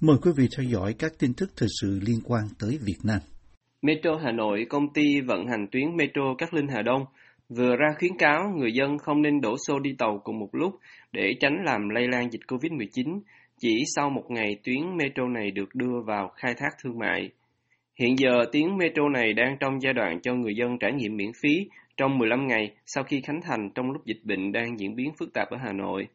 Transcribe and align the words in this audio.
Mời 0.00 0.16
quý 0.22 0.30
vị 0.36 0.48
theo 0.56 0.64
dõi 0.64 0.94
các 0.98 1.12
tin 1.18 1.30
tức 1.36 1.50
thời 1.56 1.68
sự 1.80 2.00
liên 2.06 2.18
quan 2.24 2.42
tới 2.60 2.78
Việt 2.86 2.98
Nam. 3.04 3.18
Metro 3.82 4.10
Hà 4.24 4.32
Nội, 4.32 4.66
công 4.68 4.92
ty 4.92 5.20
vận 5.20 5.46
hành 5.46 5.66
tuyến 5.72 5.96
Metro 5.96 6.34
Cát 6.38 6.54
Linh 6.54 6.68
Hà 6.68 6.82
Đông, 6.82 7.04
vừa 7.48 7.76
ra 7.76 7.86
khuyến 7.98 8.18
cáo 8.18 8.52
người 8.56 8.72
dân 8.72 8.98
không 8.98 9.22
nên 9.22 9.40
đổ 9.40 9.56
xô 9.66 9.78
đi 9.78 9.90
tàu 9.98 10.20
cùng 10.24 10.38
một 10.38 10.48
lúc 10.52 10.74
để 11.12 11.34
tránh 11.40 11.56
làm 11.64 11.88
lây 11.88 12.08
lan 12.08 12.30
dịch 12.30 12.40
COVID-19 12.48 13.20
chỉ 13.60 13.82
sau 13.96 14.10
một 14.10 14.24
ngày 14.28 14.56
tuyến 14.64 14.96
metro 14.96 15.28
này 15.28 15.50
được 15.50 15.74
đưa 15.74 16.00
vào 16.06 16.32
khai 16.36 16.54
thác 16.54 16.70
thương 16.82 16.98
mại. 16.98 17.30
Hiện 18.00 18.18
giờ 18.18 18.44
tuyến 18.52 18.76
metro 18.78 19.08
này 19.08 19.32
đang 19.32 19.56
trong 19.60 19.80
giai 19.82 19.92
đoạn 19.92 20.20
cho 20.22 20.34
người 20.34 20.52
dân 20.56 20.78
trải 20.80 20.92
nghiệm 20.92 21.16
miễn 21.16 21.30
phí 21.42 21.68
trong 21.96 22.18
15 22.18 22.46
ngày 22.46 22.74
sau 22.86 23.04
khi 23.04 23.20
khánh 23.20 23.40
thành 23.42 23.70
trong 23.74 23.90
lúc 23.90 24.04
dịch 24.04 24.20
bệnh 24.24 24.52
đang 24.52 24.78
diễn 24.78 24.96
biến 24.96 25.10
phức 25.18 25.32
tạp 25.34 25.50
ở 25.50 25.56
Hà 25.64 25.72
Nội. 25.72 26.06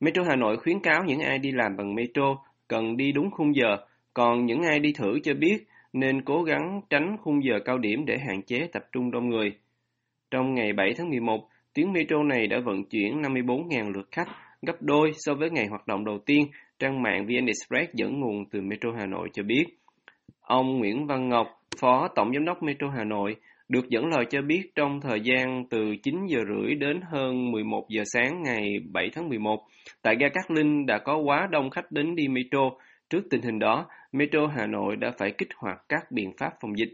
Metro 0.00 0.22
Hà 0.28 0.36
Nội 0.36 0.56
khuyến 0.56 0.80
cáo 0.80 1.04
những 1.06 1.20
ai 1.20 1.38
đi 1.38 1.52
làm 1.52 1.76
bằng 1.76 1.94
metro 1.94 2.36
cần 2.68 2.96
đi 2.96 3.12
đúng 3.12 3.30
khung 3.30 3.56
giờ, 3.56 3.76
còn 4.14 4.46
những 4.46 4.62
ai 4.62 4.78
đi 4.78 4.92
thử 4.92 5.18
cho 5.22 5.34
biết 5.34 5.66
nên 5.92 6.22
cố 6.22 6.42
gắng 6.42 6.80
tránh 6.90 7.16
khung 7.22 7.44
giờ 7.44 7.54
cao 7.64 7.78
điểm 7.78 8.04
để 8.06 8.18
hạn 8.18 8.42
chế 8.42 8.68
tập 8.72 8.82
trung 8.92 9.10
đông 9.10 9.28
người. 9.28 9.52
Trong 10.30 10.54
ngày 10.54 10.72
7 10.72 10.94
tháng 10.96 11.10
11, 11.10 11.48
tuyến 11.74 11.92
metro 11.92 12.22
này 12.22 12.46
đã 12.46 12.60
vận 12.64 12.84
chuyển 12.84 13.22
54.000 13.22 13.92
lượt 13.92 14.08
khách, 14.12 14.28
gấp 14.62 14.82
đôi 14.82 15.10
so 15.14 15.34
với 15.34 15.50
ngày 15.50 15.66
hoạt 15.66 15.86
động 15.86 16.04
đầu 16.04 16.18
tiên, 16.26 16.46
trang 16.78 17.02
mạng 17.02 17.26
VN 17.26 17.46
Express 17.46 17.94
dẫn 17.94 18.20
nguồn 18.20 18.44
từ 18.50 18.60
Metro 18.60 18.90
Hà 18.98 19.06
Nội 19.06 19.28
cho 19.32 19.42
biết. 19.42 19.64
Ông 20.40 20.78
Nguyễn 20.78 21.06
Văn 21.06 21.28
Ngọc, 21.28 21.46
Phó 21.80 22.08
Tổng 22.14 22.32
Giám 22.34 22.44
đốc 22.44 22.62
Metro 22.62 22.88
Hà 22.88 23.04
Nội, 23.04 23.36
được 23.68 23.88
dẫn 23.88 24.06
lời 24.06 24.24
cho 24.30 24.42
biết 24.42 24.62
trong 24.74 25.00
thời 25.00 25.20
gian 25.20 25.64
từ 25.70 25.96
9 26.02 26.26
giờ 26.26 26.38
rưỡi 26.48 26.74
đến 26.74 27.00
hơn 27.12 27.50
11 27.52 27.86
giờ 27.88 28.02
sáng 28.14 28.42
ngày 28.42 28.78
7 28.92 29.10
tháng 29.14 29.28
11, 29.28 29.66
tại 30.02 30.16
ga 30.20 30.28
Cát 30.28 30.50
Linh 30.50 30.86
đã 30.86 30.98
có 30.98 31.16
quá 31.16 31.48
đông 31.50 31.70
khách 31.70 31.92
đến 31.92 32.14
đi 32.14 32.28
metro. 32.28 32.70
Trước 33.10 33.22
tình 33.30 33.42
hình 33.42 33.58
đó, 33.58 33.86
Metro 34.12 34.46
Hà 34.46 34.66
Nội 34.66 34.96
đã 34.96 35.12
phải 35.18 35.30
kích 35.38 35.48
hoạt 35.56 35.76
các 35.88 36.10
biện 36.10 36.32
pháp 36.38 36.52
phòng 36.60 36.78
dịch. 36.78 36.90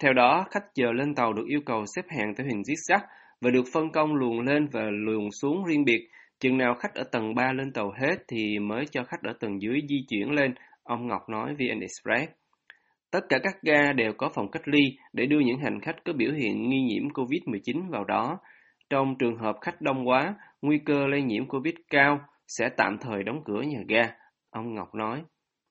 Theo 0.00 0.12
đó, 0.12 0.46
khách 0.50 0.74
chờ 0.74 0.92
lên 0.92 1.14
tàu 1.14 1.32
được 1.32 1.44
yêu 1.48 1.60
cầu 1.66 1.84
xếp 1.96 2.02
hàng 2.08 2.34
theo 2.36 2.46
hình 2.46 2.62
zigzag 2.62 2.98
và 3.40 3.50
được 3.50 3.64
phân 3.72 3.90
công 3.92 4.14
luồng 4.14 4.40
lên 4.40 4.66
và 4.72 4.82
luồng 4.90 5.28
xuống 5.42 5.64
riêng 5.64 5.84
biệt. 5.84 6.08
Chừng 6.40 6.58
nào 6.58 6.74
khách 6.74 6.94
ở 6.94 7.04
tầng 7.12 7.34
3 7.34 7.52
lên 7.52 7.72
tàu 7.72 7.92
hết 8.00 8.16
thì 8.28 8.58
mới 8.58 8.84
cho 8.90 9.04
khách 9.04 9.22
ở 9.22 9.32
tầng 9.40 9.62
dưới 9.62 9.80
di 9.88 10.04
chuyển 10.08 10.30
lên, 10.30 10.54
ông 10.82 11.06
Ngọc 11.06 11.28
nói 11.28 11.54
VN 11.54 11.80
Express. 11.80 12.32
Tất 13.14 13.28
cả 13.28 13.38
các 13.42 13.62
ga 13.62 13.92
đều 13.92 14.12
có 14.12 14.30
phòng 14.34 14.50
cách 14.50 14.68
ly 14.68 14.80
để 15.12 15.26
đưa 15.26 15.40
những 15.40 15.58
hành 15.58 15.80
khách 15.80 16.04
có 16.04 16.12
biểu 16.12 16.32
hiện 16.32 16.68
nghi 16.68 16.80
nhiễm 16.82 17.08
COVID-19 17.08 17.90
vào 17.90 18.04
đó. 18.04 18.38
Trong 18.90 19.14
trường 19.18 19.38
hợp 19.38 19.56
khách 19.60 19.80
đông 19.80 20.08
quá, 20.08 20.34
nguy 20.62 20.78
cơ 20.78 21.06
lây 21.06 21.22
nhiễm 21.22 21.48
COVID 21.48 21.74
cao 21.90 22.20
sẽ 22.48 22.68
tạm 22.76 22.98
thời 23.00 23.22
đóng 23.22 23.42
cửa 23.44 23.62
nhà 23.62 23.78
ga, 23.88 24.02
ông 24.50 24.74
Ngọc 24.74 24.94
nói. 24.94 25.22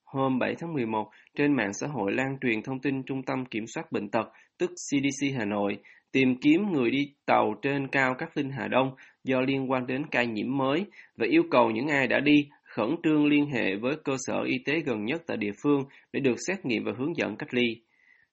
Hôm 0.06 0.40
7 0.40 0.56
tháng 0.60 0.74
11, 0.74 1.10
trên 1.38 1.56
mạng 1.56 1.74
xã 1.74 1.88
hội 1.88 2.12
lan 2.12 2.38
truyền 2.42 2.62
thông 2.64 2.80
tin 2.80 3.04
Trung 3.04 3.24
tâm 3.24 3.46
Kiểm 3.46 3.68
soát 3.68 3.92
Bệnh 3.92 4.10
tật, 4.10 4.32
tức 4.58 4.70
CDC 4.70 5.38
Hà 5.38 5.46
Nội, 5.46 5.78
tìm 6.12 6.36
kiếm 6.42 6.72
người 6.72 6.92
đi 6.92 7.14
tàu 7.26 7.56
trên 7.62 7.88
cao 7.88 8.16
các 8.18 8.38
Linh 8.38 8.52
Hà 8.52 8.68
Đông 8.68 8.96
do 9.24 9.42
liên 9.42 9.72
quan 9.72 9.88
đến 9.88 10.06
ca 10.12 10.24
nhiễm 10.24 10.58
mới 10.58 10.86
và 11.18 11.26
yêu 11.30 11.44
cầu 11.52 11.72
những 11.72 11.88
ai 11.88 12.08
đã 12.08 12.20
đi 12.20 12.50
khẩn 12.76 12.96
trương 13.04 13.26
liên 13.26 13.46
hệ 13.46 13.76
với 13.76 13.96
cơ 14.04 14.16
sở 14.18 14.42
y 14.46 14.58
tế 14.66 14.80
gần 14.86 15.06
nhất 15.06 15.22
tại 15.28 15.38
địa 15.38 15.52
phương 15.64 15.84
để 16.14 16.20
được 16.20 16.36
xét 16.48 16.66
nghiệm 16.66 16.84
và 16.84 16.92
hướng 16.98 17.18
dẫn 17.18 17.36
cách 17.36 17.54
ly. 17.54 17.82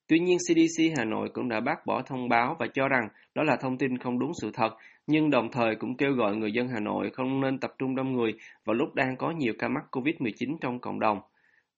Tuy 0.08 0.18
nhiên, 0.18 0.38
CDC 0.38 0.98
Hà 0.98 1.04
Nội 1.04 1.28
cũng 1.32 1.48
đã 1.48 1.60
bác 1.60 1.86
bỏ 1.86 2.02
thông 2.06 2.28
báo 2.28 2.56
và 2.58 2.66
cho 2.74 2.88
rằng 2.88 3.08
đó 3.34 3.42
là 3.42 3.56
thông 3.56 3.78
tin 3.78 3.98
không 3.98 4.18
đúng 4.18 4.30
sự 4.42 4.50
thật, 4.54 4.70
nhưng 5.06 5.30
đồng 5.30 5.48
thời 5.52 5.74
cũng 5.74 5.96
kêu 5.96 6.12
gọi 6.12 6.36
người 6.36 6.52
dân 6.52 6.68
Hà 6.68 6.80
Nội 6.80 7.10
không 7.12 7.40
nên 7.40 7.58
tập 7.58 7.70
trung 7.78 7.94
đông 7.94 8.12
người 8.12 8.32
vào 8.64 8.74
lúc 8.74 8.94
đang 8.94 9.16
có 9.16 9.30
nhiều 9.30 9.52
ca 9.58 9.68
mắc 9.68 9.84
COVID-19 9.90 10.56
trong 10.60 10.80
cộng 10.80 11.00
đồng. 11.00 11.18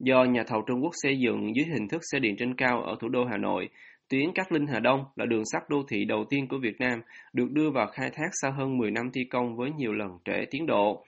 Do 0.00 0.24
nhà 0.24 0.42
thầu 0.46 0.62
Trung 0.66 0.82
Quốc 0.82 0.92
xây 0.92 1.18
dựng 1.18 1.56
dưới 1.56 1.66
hình 1.72 1.88
thức 1.88 2.00
xe 2.12 2.18
điện 2.18 2.34
trên 2.38 2.54
cao 2.54 2.82
ở 2.82 2.96
thủ 3.00 3.08
đô 3.08 3.24
Hà 3.24 3.36
Nội, 3.36 3.68
tuyến 4.08 4.32
Cát 4.34 4.52
Linh 4.52 4.66
Hà 4.66 4.80
Đông 4.80 5.04
là 5.16 5.26
đường 5.26 5.42
sắt 5.52 5.62
đô 5.68 5.82
thị 5.88 6.04
đầu 6.04 6.24
tiên 6.30 6.48
của 6.48 6.58
Việt 6.62 6.80
Nam 6.80 7.00
được 7.32 7.50
đưa 7.50 7.70
vào 7.70 7.86
khai 7.86 8.10
thác 8.10 8.28
sau 8.42 8.52
hơn 8.52 8.78
10 8.78 8.90
năm 8.90 9.10
thi 9.12 9.24
công 9.24 9.56
với 9.56 9.70
nhiều 9.76 9.92
lần 9.92 10.10
trễ 10.24 10.44
tiến 10.50 10.66
độ. 10.66 11.04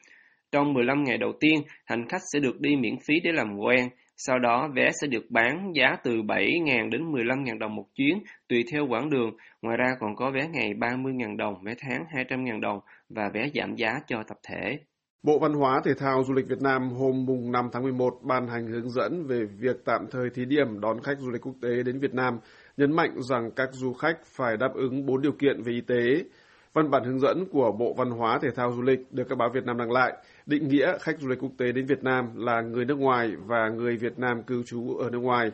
Trong 0.55 0.73
15 0.73 1.05
ngày 1.05 1.19
đầu 1.19 1.33
tiên, 1.41 1.63
hành 1.85 2.09
khách 2.09 2.23
sẽ 2.33 2.41
được 2.41 2.61
đi 2.61 2.77
miễn 2.77 2.95
phí 3.07 3.15
để 3.25 3.31
làm 3.33 3.59
quen, 3.59 3.89
sau 4.17 4.39
đó 4.39 4.69
vé 4.77 4.91
sẽ 5.01 5.07
được 5.07 5.31
bán 5.31 5.73
giá 5.75 5.97
từ 6.05 6.11
7.000 6.11 6.91
đến 6.91 7.13
15.000 7.13 7.59
đồng 7.59 7.75
một 7.75 7.85
chuyến, 7.95 8.23
tùy 8.49 8.65
theo 8.73 8.87
quãng 8.87 9.11
đường. 9.11 9.31
Ngoài 9.63 9.77
ra 9.77 9.97
còn 10.01 10.17
có 10.17 10.31
vé 10.31 10.49
ngày 10.53 10.75
30.000 10.75 11.37
đồng, 11.37 11.55
vé 11.65 11.75
tháng 11.79 12.05
200.000 12.29 12.61
đồng 12.61 12.81
và 13.09 13.31
vé 13.35 13.49
giảm 13.55 13.75
giá 13.77 13.89
cho 14.07 14.23
tập 14.29 14.39
thể. 14.49 14.79
Bộ 15.23 15.39
Văn 15.39 15.53
hóa 15.53 15.81
Thể 15.85 15.93
thao 15.99 16.25
Du 16.25 16.35
lịch 16.35 16.49
Việt 16.49 16.63
Nam 16.63 16.91
hôm 16.91 17.25
mùng 17.27 17.53
5 17.53 17.69
tháng 17.73 17.83
11 17.83 18.11
ban 18.23 18.49
hành 18.49 18.67
hướng 18.67 18.91
dẫn 18.91 19.27
về 19.27 19.45
việc 19.59 19.77
tạm 19.85 20.07
thời 20.11 20.31
thí 20.35 20.45
điểm 20.45 20.81
đón 20.81 20.97
khách 21.03 21.19
du 21.19 21.31
lịch 21.31 21.47
quốc 21.47 21.55
tế 21.63 21.83
đến 21.87 22.01
Việt 22.01 22.15
Nam, 22.15 22.39
nhấn 22.77 22.97
mạnh 22.97 23.15
rằng 23.31 23.51
các 23.57 23.69
du 23.73 23.93
khách 23.93 24.17
phải 24.25 24.57
đáp 24.57 24.71
ứng 24.75 25.07
4 25.07 25.23
điều 25.23 25.33
kiện 25.33 25.63
về 25.63 25.73
y 25.73 25.81
tế. 25.81 26.25
Văn 26.75 26.91
bản 26.91 27.05
hướng 27.05 27.21
dẫn 27.21 27.45
của 27.53 27.73
Bộ 27.73 27.95
Văn 27.95 28.11
hóa 28.11 28.39
Thể 28.43 28.51
thao 28.51 28.73
Du 28.73 28.83
lịch 28.83 29.01
được 29.11 29.25
các 29.29 29.39
báo 29.39 29.51
Việt 29.55 29.65
Nam 29.65 29.79
đăng 29.79 29.93
lại, 29.93 30.13
định 30.47 30.69
nghĩa 30.69 30.99
khách 31.01 31.21
du 31.21 31.29
lịch 31.29 31.39
quốc 31.41 31.53
tế 31.59 31.73
đến 31.73 31.87
Việt 31.87 32.03
Nam 32.03 32.25
là 32.37 32.61
người 32.61 32.85
nước 32.85 32.99
ngoài 32.99 33.33
và 33.47 33.69
người 33.69 33.97
Việt 33.97 34.19
Nam 34.19 34.43
cư 34.43 34.63
trú 34.63 34.97
ở 34.97 35.11
nước 35.11 35.19
ngoài. 35.19 35.51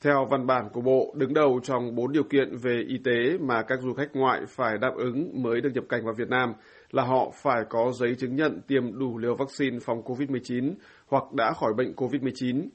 Theo 0.00 0.26
văn 0.30 0.46
bản 0.46 0.68
của 0.72 0.80
Bộ, 0.80 1.14
đứng 1.16 1.34
đầu 1.34 1.60
trong 1.62 1.94
4 1.94 2.12
điều 2.12 2.22
kiện 2.22 2.56
về 2.62 2.84
y 2.88 2.98
tế 3.04 3.38
mà 3.40 3.62
các 3.62 3.80
du 3.80 3.94
khách 3.94 4.16
ngoại 4.16 4.40
phải 4.48 4.78
đáp 4.78 4.92
ứng 4.96 5.42
mới 5.42 5.60
được 5.60 5.70
nhập 5.74 5.84
cảnh 5.88 6.04
vào 6.04 6.14
Việt 6.14 6.28
Nam 6.28 6.52
là 6.90 7.02
họ 7.02 7.32
phải 7.42 7.64
có 7.68 7.92
giấy 7.92 8.14
chứng 8.18 8.36
nhận 8.36 8.60
tiêm 8.66 8.98
đủ 8.98 9.18
liều 9.18 9.34
vaccine 9.34 9.78
phòng 9.78 10.02
COVID-19 10.02 10.74
hoặc 11.08 11.32
đã 11.32 11.52
khỏi 11.52 11.72
bệnh 11.76 11.92
COVID-19. 11.92 12.68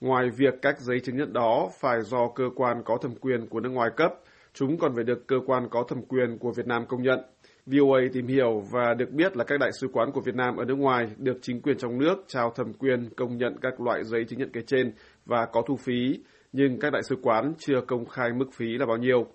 Ngoài 0.00 0.30
việc 0.36 0.54
các 0.62 0.80
giấy 0.80 1.00
chứng 1.00 1.16
nhận 1.16 1.32
đó 1.32 1.68
phải 1.80 2.02
do 2.02 2.28
cơ 2.34 2.44
quan 2.54 2.82
có 2.84 2.98
thẩm 3.02 3.14
quyền 3.14 3.46
của 3.46 3.60
nước 3.60 3.70
ngoài 3.70 3.90
cấp, 3.96 4.12
chúng 4.54 4.78
còn 4.78 4.94
phải 4.94 5.04
được 5.04 5.26
cơ 5.26 5.36
quan 5.46 5.68
có 5.70 5.84
thẩm 5.88 6.02
quyền 6.02 6.38
của 6.38 6.52
Việt 6.56 6.66
Nam 6.66 6.86
công 6.88 7.02
nhận. 7.02 7.20
VOA 7.66 8.00
tìm 8.12 8.26
hiểu 8.26 8.62
và 8.70 8.94
được 8.94 9.10
biết 9.10 9.36
là 9.36 9.44
các 9.44 9.60
đại 9.60 9.70
sứ 9.80 9.88
quán 9.92 10.12
của 10.12 10.20
Việt 10.20 10.34
Nam 10.34 10.56
ở 10.56 10.64
nước 10.64 10.78
ngoài 10.78 11.06
được 11.18 11.38
chính 11.42 11.62
quyền 11.62 11.78
trong 11.78 11.98
nước 11.98 12.14
trao 12.26 12.50
thẩm 12.50 12.72
quyền 12.72 13.08
công 13.16 13.36
nhận 13.36 13.56
các 13.62 13.80
loại 13.80 14.04
giấy 14.04 14.24
chứng 14.28 14.38
nhận 14.38 14.50
kể 14.52 14.60
trên 14.66 14.92
và 15.26 15.46
có 15.52 15.62
thu 15.68 15.76
phí, 15.76 16.20
nhưng 16.52 16.80
các 16.80 16.92
đại 16.92 17.02
sứ 17.02 17.16
quán 17.22 17.52
chưa 17.58 17.80
công 17.86 18.06
khai 18.06 18.28
mức 18.36 18.46
phí 18.56 18.66
là 18.78 18.86
bao 18.86 18.96
nhiêu. 18.96 19.26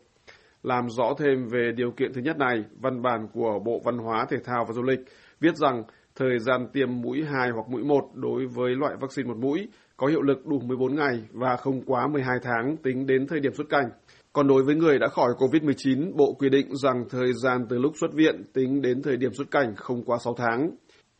Làm 0.64 0.90
rõ 0.90 1.14
thêm 1.20 1.48
về 1.48 1.72
điều 1.76 1.92
kiện 1.92 2.14
thứ 2.14 2.22
nhất 2.22 2.38
này, 2.38 2.64
văn 2.80 3.02
bản 3.02 3.28
của 3.34 3.60
Bộ 3.66 3.82
Văn 3.86 3.98
hóa, 3.98 4.26
Thể 4.30 4.38
thao 4.44 4.66
và 4.68 4.74
Du 4.74 4.82
lịch 4.82 5.00
viết 5.40 5.56
rằng 5.56 5.84
thời 6.16 6.40
gian 6.40 6.68
tiêm 6.74 7.02
mũi 7.02 7.24
2 7.24 7.50
hoặc 7.50 7.70
mũi 7.70 7.84
1 7.84 8.10
đối 8.14 8.46
với 8.46 8.76
loại 8.76 8.96
vaccine 9.02 9.28
một 9.28 9.38
mũi 9.38 9.68
có 9.98 10.08
hiệu 10.08 10.22
lực 10.22 10.46
đủ 10.46 10.60
14 10.60 10.96
ngày 10.96 11.24
và 11.32 11.56
không 11.56 11.82
quá 11.86 12.08
12 12.08 12.38
tháng 12.44 12.78
tính 12.78 13.06
đến 13.06 13.28
thời 13.28 13.40
điểm 13.40 13.54
xuất 13.54 13.70
cảnh. 13.70 13.90
Còn 14.34 14.48
đối 14.48 14.64
với 14.64 14.76
người 14.76 15.00
đã 15.00 15.08
khỏi 15.08 15.30
COVID-19, 15.38 16.16
Bộ 16.16 16.34
quy 16.34 16.50
định 16.50 16.76
rằng 16.76 17.04
thời 17.10 17.34
gian 17.44 17.66
từ 17.70 17.78
lúc 17.78 17.94
xuất 18.00 18.14
viện 18.14 18.44
tính 18.54 18.82
đến 18.82 19.02
thời 19.02 19.18
điểm 19.18 19.34
xuất 19.34 19.52
cảnh 19.52 19.74
không 19.76 20.04
quá 20.04 20.18
6 20.24 20.34
tháng. 20.38 20.72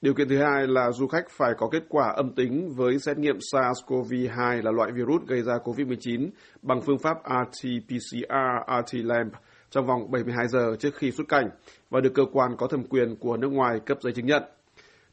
Điều 0.02 0.14
kiện 0.14 0.30
thứ 0.30 0.38
hai 0.38 0.68
là 0.68 0.92
du 0.92 1.08
khách 1.08 1.26
phải 1.30 1.52
có 1.58 1.70
kết 1.72 1.84
quả 1.90 2.14
âm 2.16 2.36
tính 2.36 2.70
với 2.76 3.00
xét 3.00 3.18
nghiệm 3.18 3.38
SARS-CoV-2 3.38 4.62
là 4.64 4.72
loại 4.72 4.92
virus 4.92 5.22
gây 5.28 5.42
ra 5.42 5.54
COVID-19 5.64 6.30
bằng 6.62 6.82
phương 6.82 6.98
pháp 6.98 7.18
RT-PCR, 7.24 8.66
RT-LAMP 8.68 9.30
trong 9.70 9.88
vòng 9.88 10.12
72 10.12 10.48
giờ 10.48 10.76
trước 10.80 10.96
khi 10.96 11.12
xuất 11.12 11.28
cảnh 11.28 11.50
và 11.90 12.02
được 12.02 12.12
cơ 12.14 12.24
quan 12.32 12.52
có 12.58 12.68
thẩm 12.68 12.84
quyền 12.84 13.16
của 13.16 13.38
nước 13.38 13.50
ngoài 13.52 13.80
cấp 13.86 13.98
giấy 14.02 14.14
chứng 14.14 14.26
nhận. 14.26 14.44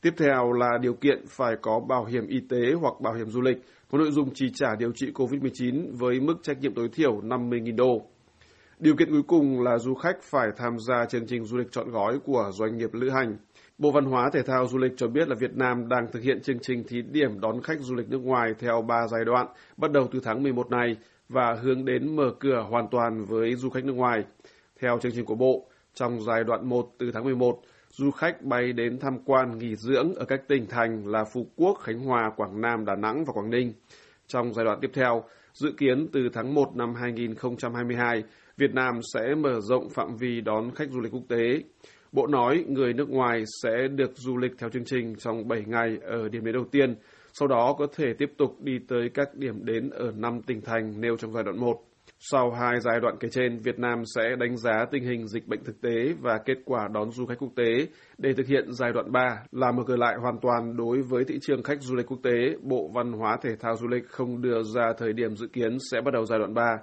Tiếp 0.00 0.14
theo 0.16 0.52
là 0.52 0.78
điều 0.80 0.94
kiện 0.94 1.24
phải 1.28 1.56
có 1.62 1.80
bảo 1.80 2.04
hiểm 2.04 2.26
y 2.26 2.40
tế 2.48 2.72
hoặc 2.80 2.94
bảo 3.00 3.14
hiểm 3.14 3.30
du 3.30 3.40
lịch 3.40 3.56
có 3.90 3.98
nội 3.98 4.10
dung 4.10 4.30
chi 4.34 4.46
trả 4.54 4.74
điều 4.78 4.92
trị 4.92 5.06
COVID-19 5.14 5.96
với 5.98 6.20
mức 6.20 6.34
trách 6.42 6.60
nhiệm 6.60 6.74
tối 6.74 6.88
thiểu 6.92 7.20
50.000 7.20 7.76
đô. 7.76 8.02
Điều 8.78 8.96
kiện 8.96 9.10
cuối 9.10 9.22
cùng 9.22 9.62
là 9.62 9.78
du 9.78 9.94
khách 9.94 10.22
phải 10.22 10.48
tham 10.56 10.78
gia 10.88 11.04
chương 11.06 11.26
trình 11.26 11.44
du 11.44 11.56
lịch 11.56 11.72
chọn 11.72 11.90
gói 11.90 12.18
của 12.24 12.50
doanh 12.52 12.76
nghiệp 12.76 12.90
lữ 12.92 13.10
hành. 13.10 13.36
Bộ 13.78 13.90
Văn 13.90 14.04
hóa 14.04 14.30
Thể 14.32 14.42
thao 14.42 14.66
Du 14.66 14.78
lịch 14.78 14.92
cho 14.96 15.08
biết 15.08 15.28
là 15.28 15.34
Việt 15.40 15.56
Nam 15.56 15.88
đang 15.88 16.06
thực 16.12 16.22
hiện 16.22 16.40
chương 16.42 16.58
trình 16.62 16.84
thí 16.88 17.02
điểm 17.02 17.40
đón 17.40 17.62
khách 17.62 17.80
du 17.80 17.94
lịch 17.94 18.08
nước 18.08 18.22
ngoài 18.22 18.54
theo 18.58 18.82
3 18.82 19.06
giai 19.06 19.24
đoạn, 19.24 19.46
bắt 19.76 19.92
đầu 19.92 20.08
từ 20.12 20.20
tháng 20.24 20.42
11 20.42 20.70
này 20.70 20.96
và 21.28 21.56
hướng 21.62 21.84
đến 21.84 22.16
mở 22.16 22.30
cửa 22.40 22.66
hoàn 22.70 22.88
toàn 22.90 23.24
với 23.24 23.54
du 23.54 23.70
khách 23.70 23.84
nước 23.84 23.92
ngoài. 23.92 24.24
Theo 24.80 24.98
chương 24.98 25.12
trình 25.12 25.24
của 25.24 25.34
Bộ, 25.34 25.66
trong 25.94 26.20
giai 26.20 26.44
đoạn 26.44 26.68
1 26.68 26.90
từ 26.98 27.10
tháng 27.14 27.24
11, 27.24 27.60
du 27.98 28.10
khách 28.10 28.42
bay 28.42 28.72
đến 28.72 28.98
tham 28.98 29.18
quan 29.24 29.58
nghỉ 29.58 29.76
dưỡng 29.76 30.14
ở 30.14 30.24
các 30.24 30.48
tỉnh 30.48 30.66
thành 30.66 31.06
là 31.06 31.24
Phú 31.24 31.46
Quốc, 31.56 31.78
Khánh 31.82 32.00
Hòa, 32.00 32.30
Quảng 32.36 32.60
Nam, 32.60 32.84
Đà 32.84 32.94
Nẵng 32.96 33.24
và 33.24 33.32
Quảng 33.32 33.50
Ninh. 33.50 33.72
Trong 34.26 34.54
giai 34.54 34.64
đoạn 34.64 34.78
tiếp 34.80 34.90
theo, 34.94 35.24
dự 35.52 35.72
kiến 35.76 36.08
từ 36.12 36.28
tháng 36.32 36.54
1 36.54 36.76
năm 36.76 36.94
2022, 36.94 38.22
Việt 38.56 38.74
Nam 38.74 39.00
sẽ 39.14 39.34
mở 39.34 39.60
rộng 39.60 39.88
phạm 39.90 40.16
vi 40.16 40.40
đón 40.40 40.70
khách 40.74 40.90
du 40.90 41.00
lịch 41.00 41.12
quốc 41.12 41.22
tế. 41.28 41.62
Bộ 42.12 42.26
nói 42.26 42.64
người 42.68 42.92
nước 42.92 43.10
ngoài 43.10 43.44
sẽ 43.62 43.88
được 43.88 44.10
du 44.14 44.36
lịch 44.36 44.52
theo 44.58 44.70
chương 44.70 44.84
trình 44.84 45.14
trong 45.18 45.48
7 45.48 45.64
ngày 45.66 45.98
ở 46.02 46.28
điểm 46.28 46.44
đến 46.44 46.54
đầu 46.54 46.64
tiên, 46.70 46.94
sau 47.32 47.48
đó 47.48 47.74
có 47.78 47.86
thể 47.96 48.06
tiếp 48.18 48.32
tục 48.38 48.56
đi 48.60 48.78
tới 48.88 49.10
các 49.14 49.34
điểm 49.34 49.64
đến 49.64 49.90
ở 49.90 50.12
5 50.16 50.40
tỉnh 50.46 50.60
thành 50.60 51.00
nêu 51.00 51.16
trong 51.16 51.32
giai 51.32 51.44
đoạn 51.44 51.60
1. 51.60 51.82
Sau 52.18 52.50
hai 52.50 52.80
giai 52.80 53.00
đoạn 53.00 53.16
kể 53.20 53.28
trên, 53.28 53.58
Việt 53.58 53.78
Nam 53.78 54.02
sẽ 54.14 54.22
đánh 54.38 54.56
giá 54.56 54.84
tình 54.90 55.04
hình 55.04 55.26
dịch 55.26 55.46
bệnh 55.46 55.64
thực 55.64 55.80
tế 55.80 56.14
và 56.20 56.38
kết 56.44 56.58
quả 56.64 56.88
đón 56.94 57.10
du 57.10 57.26
khách 57.26 57.38
quốc 57.38 57.52
tế. 57.56 57.86
Để 58.18 58.32
thực 58.36 58.46
hiện 58.46 58.72
giai 58.72 58.92
đoạn 58.92 59.12
3 59.12 59.42
là 59.52 59.72
mở 59.72 59.82
cửa 59.86 59.96
lại 59.96 60.16
hoàn 60.22 60.38
toàn 60.42 60.76
đối 60.76 61.02
với 61.02 61.24
thị 61.24 61.38
trường 61.40 61.62
khách 61.62 61.82
du 61.82 61.94
lịch 61.94 62.06
quốc 62.06 62.18
tế, 62.22 62.56
Bộ 62.62 62.90
Văn 62.94 63.12
hóa 63.12 63.36
Thể 63.42 63.56
thao 63.60 63.76
Du 63.76 63.88
lịch 63.88 64.08
không 64.08 64.42
đưa 64.42 64.62
ra 64.62 64.92
thời 64.98 65.12
điểm 65.12 65.36
dự 65.36 65.46
kiến 65.46 65.78
sẽ 65.90 66.00
bắt 66.00 66.14
đầu 66.14 66.24
giai 66.24 66.38
đoạn 66.38 66.54
3. 66.54 66.78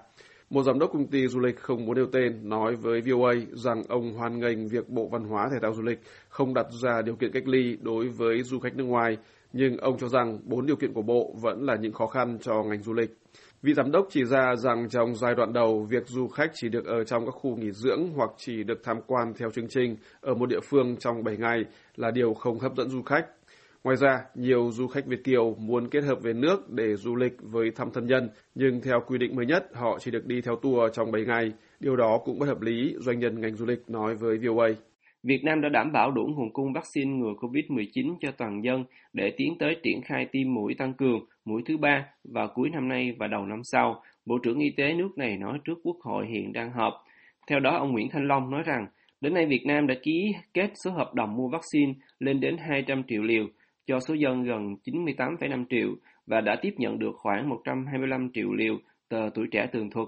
Một 0.50 0.64
giám 0.64 0.80
đốc 0.80 0.92
công 0.94 1.08
ty 1.08 1.28
du 1.28 1.40
lịch 1.40 1.60
không 1.60 1.86
muốn 1.86 1.96
nêu 1.96 2.06
tên 2.12 2.50
nói 2.50 2.76
với 2.76 3.02
VOA 3.02 3.34
rằng 3.52 3.84
ông 3.88 4.14
hoan 4.14 4.40
nghênh 4.40 4.68
việc 4.68 4.90
Bộ 4.90 5.08
Văn 5.12 5.24
hóa 5.24 5.50
Thể 5.52 5.58
thao 5.62 5.74
Du 5.74 5.82
lịch 5.84 6.00
không 6.30 6.54
đặt 6.54 6.66
ra 6.84 7.02
điều 7.02 7.16
kiện 7.16 7.32
cách 7.32 7.48
ly 7.48 7.78
đối 7.82 8.10
với 8.10 8.44
du 8.44 8.60
khách 8.60 8.76
nước 8.76 8.84
ngoài, 8.84 9.18
nhưng 9.54 9.78
ông 9.78 9.98
cho 9.98 10.08
rằng 10.08 10.40
bốn 10.44 10.66
điều 10.66 10.76
kiện 10.76 10.94
của 10.94 11.02
Bộ 11.02 11.36
vẫn 11.42 11.64
là 11.64 11.76
những 11.76 11.94
khó 11.94 12.08
khăn 12.08 12.38
cho 12.42 12.64
ngành 12.64 12.84
du 12.84 12.94
lịch. 12.94 13.10
Vị 13.64 13.74
giám 13.74 13.92
đốc 13.92 14.08
chỉ 14.10 14.26
ra 14.26 14.56
rằng 14.56 14.90
trong 14.90 15.16
giai 15.16 15.36
đoạn 15.36 15.54
đầu, 15.54 15.88
việc 15.90 16.08
du 16.08 16.28
khách 16.28 16.52
chỉ 16.54 16.70
được 16.70 16.86
ở 16.86 17.04
trong 17.04 17.26
các 17.26 17.32
khu 17.32 17.56
nghỉ 17.56 17.72
dưỡng 17.72 18.10
hoặc 18.16 18.30
chỉ 18.38 18.64
được 18.64 18.84
tham 18.84 18.98
quan 19.08 19.34
theo 19.38 19.52
chương 19.52 19.68
trình 19.68 19.96
ở 20.22 20.34
một 20.34 20.46
địa 20.46 20.60
phương 20.70 20.96
trong 21.00 21.24
7 21.24 21.38
ngày 21.38 21.66
là 21.96 22.12
điều 22.12 22.34
không 22.34 22.60
hấp 22.60 22.76
dẫn 22.78 22.90
du 22.90 23.02
khách. 23.02 23.26
Ngoài 23.84 23.98
ra, 23.98 24.22
nhiều 24.36 24.70
du 24.74 24.88
khách 24.88 25.06
Việt 25.06 25.24
Kiều 25.24 25.56
muốn 25.60 25.90
kết 25.90 26.04
hợp 26.04 26.22
về 26.22 26.34
nước 26.34 26.70
để 26.70 26.96
du 26.96 27.16
lịch 27.16 27.34
với 27.42 27.72
thăm 27.76 27.92
thân 27.94 28.06
nhân, 28.06 28.30
nhưng 28.56 28.82
theo 28.82 29.00
quy 29.08 29.18
định 29.18 29.36
mới 29.36 29.46
nhất, 29.46 29.66
họ 29.74 29.98
chỉ 30.00 30.12
được 30.12 30.26
đi 30.26 30.42
theo 30.42 30.56
tour 30.56 30.92
trong 30.94 31.12
7 31.12 31.26
ngày. 31.26 31.52
Điều 31.80 31.96
đó 31.96 32.20
cũng 32.26 32.40
bất 32.40 32.46
hợp 32.46 32.62
lý, 32.62 32.96
doanh 33.00 33.20
nhân 33.20 33.42
ngành 33.42 33.56
du 33.56 33.66
lịch 33.66 33.90
nói 33.90 34.16
với 34.16 34.38
VOA. 34.38 34.70
Việt 35.24 35.44
Nam 35.44 35.62
đã 35.62 35.70
đảm 35.70 35.92
bảo 35.92 36.12
đủ 36.12 36.26
nguồn 36.36 36.54
cung 36.54 36.74
vaccine 36.74 37.12
ngừa 37.12 37.34
COVID-19 37.40 38.16
cho 38.22 38.32
toàn 38.32 38.64
dân 38.64 38.84
để 39.14 39.34
tiến 39.38 39.58
tới 39.60 39.78
triển 39.84 40.02
khai 40.02 40.26
tiêm 40.32 40.54
mũi 40.54 40.74
tăng 40.78 40.94
cường, 40.94 41.20
mũi 41.46 41.62
thứ 41.66 41.78
ba 41.78 42.06
vào 42.24 42.48
cuối 42.54 42.70
năm 42.70 42.88
nay 42.88 43.16
và 43.20 43.28
đầu 43.28 43.46
năm 43.46 43.60
sau, 43.64 44.02
Bộ 44.26 44.38
trưởng 44.44 44.60
Y 44.60 44.70
tế 44.70 44.94
nước 44.94 45.18
này 45.18 45.38
nói 45.38 45.60
trước 45.66 45.80
Quốc 45.84 45.98
hội 46.02 46.28
hiện 46.28 46.54
đang 46.54 46.72
họp. 46.72 46.94
Theo 47.48 47.60
đó, 47.60 47.78
ông 47.78 47.92
Nguyễn 47.92 48.10
Thanh 48.10 48.28
Long 48.28 48.52
nói 48.52 48.64
rằng, 48.66 48.88
đến 49.22 49.34
nay 49.34 49.46
Việt 49.46 49.66
Nam 49.66 49.88
đã 49.88 49.96
ký 50.04 50.34
kết 50.54 50.72
số 50.86 50.92
hợp 50.92 51.14
đồng 51.14 51.36
mua 51.36 51.48
vaccine 51.48 51.94
lên 52.20 52.40
đến 52.40 52.58
200 52.58 53.04
triệu 53.08 53.24
liều 53.24 53.48
cho 53.88 54.00
số 54.00 54.14
dân 54.14 54.44
gần 54.44 54.76
98,5 54.86 55.66
triệu 55.70 55.90
và 56.28 56.42
đã 56.42 56.56
tiếp 56.62 56.74
nhận 56.78 57.00
được 57.00 57.16
khoảng 57.16 57.50
125 57.50 58.30
triệu 58.34 58.54
liều 58.54 58.78
tờ 59.10 59.30
tuổi 59.34 59.48
trẻ 59.52 59.68
tường 59.72 59.90
thuật. 59.90 60.08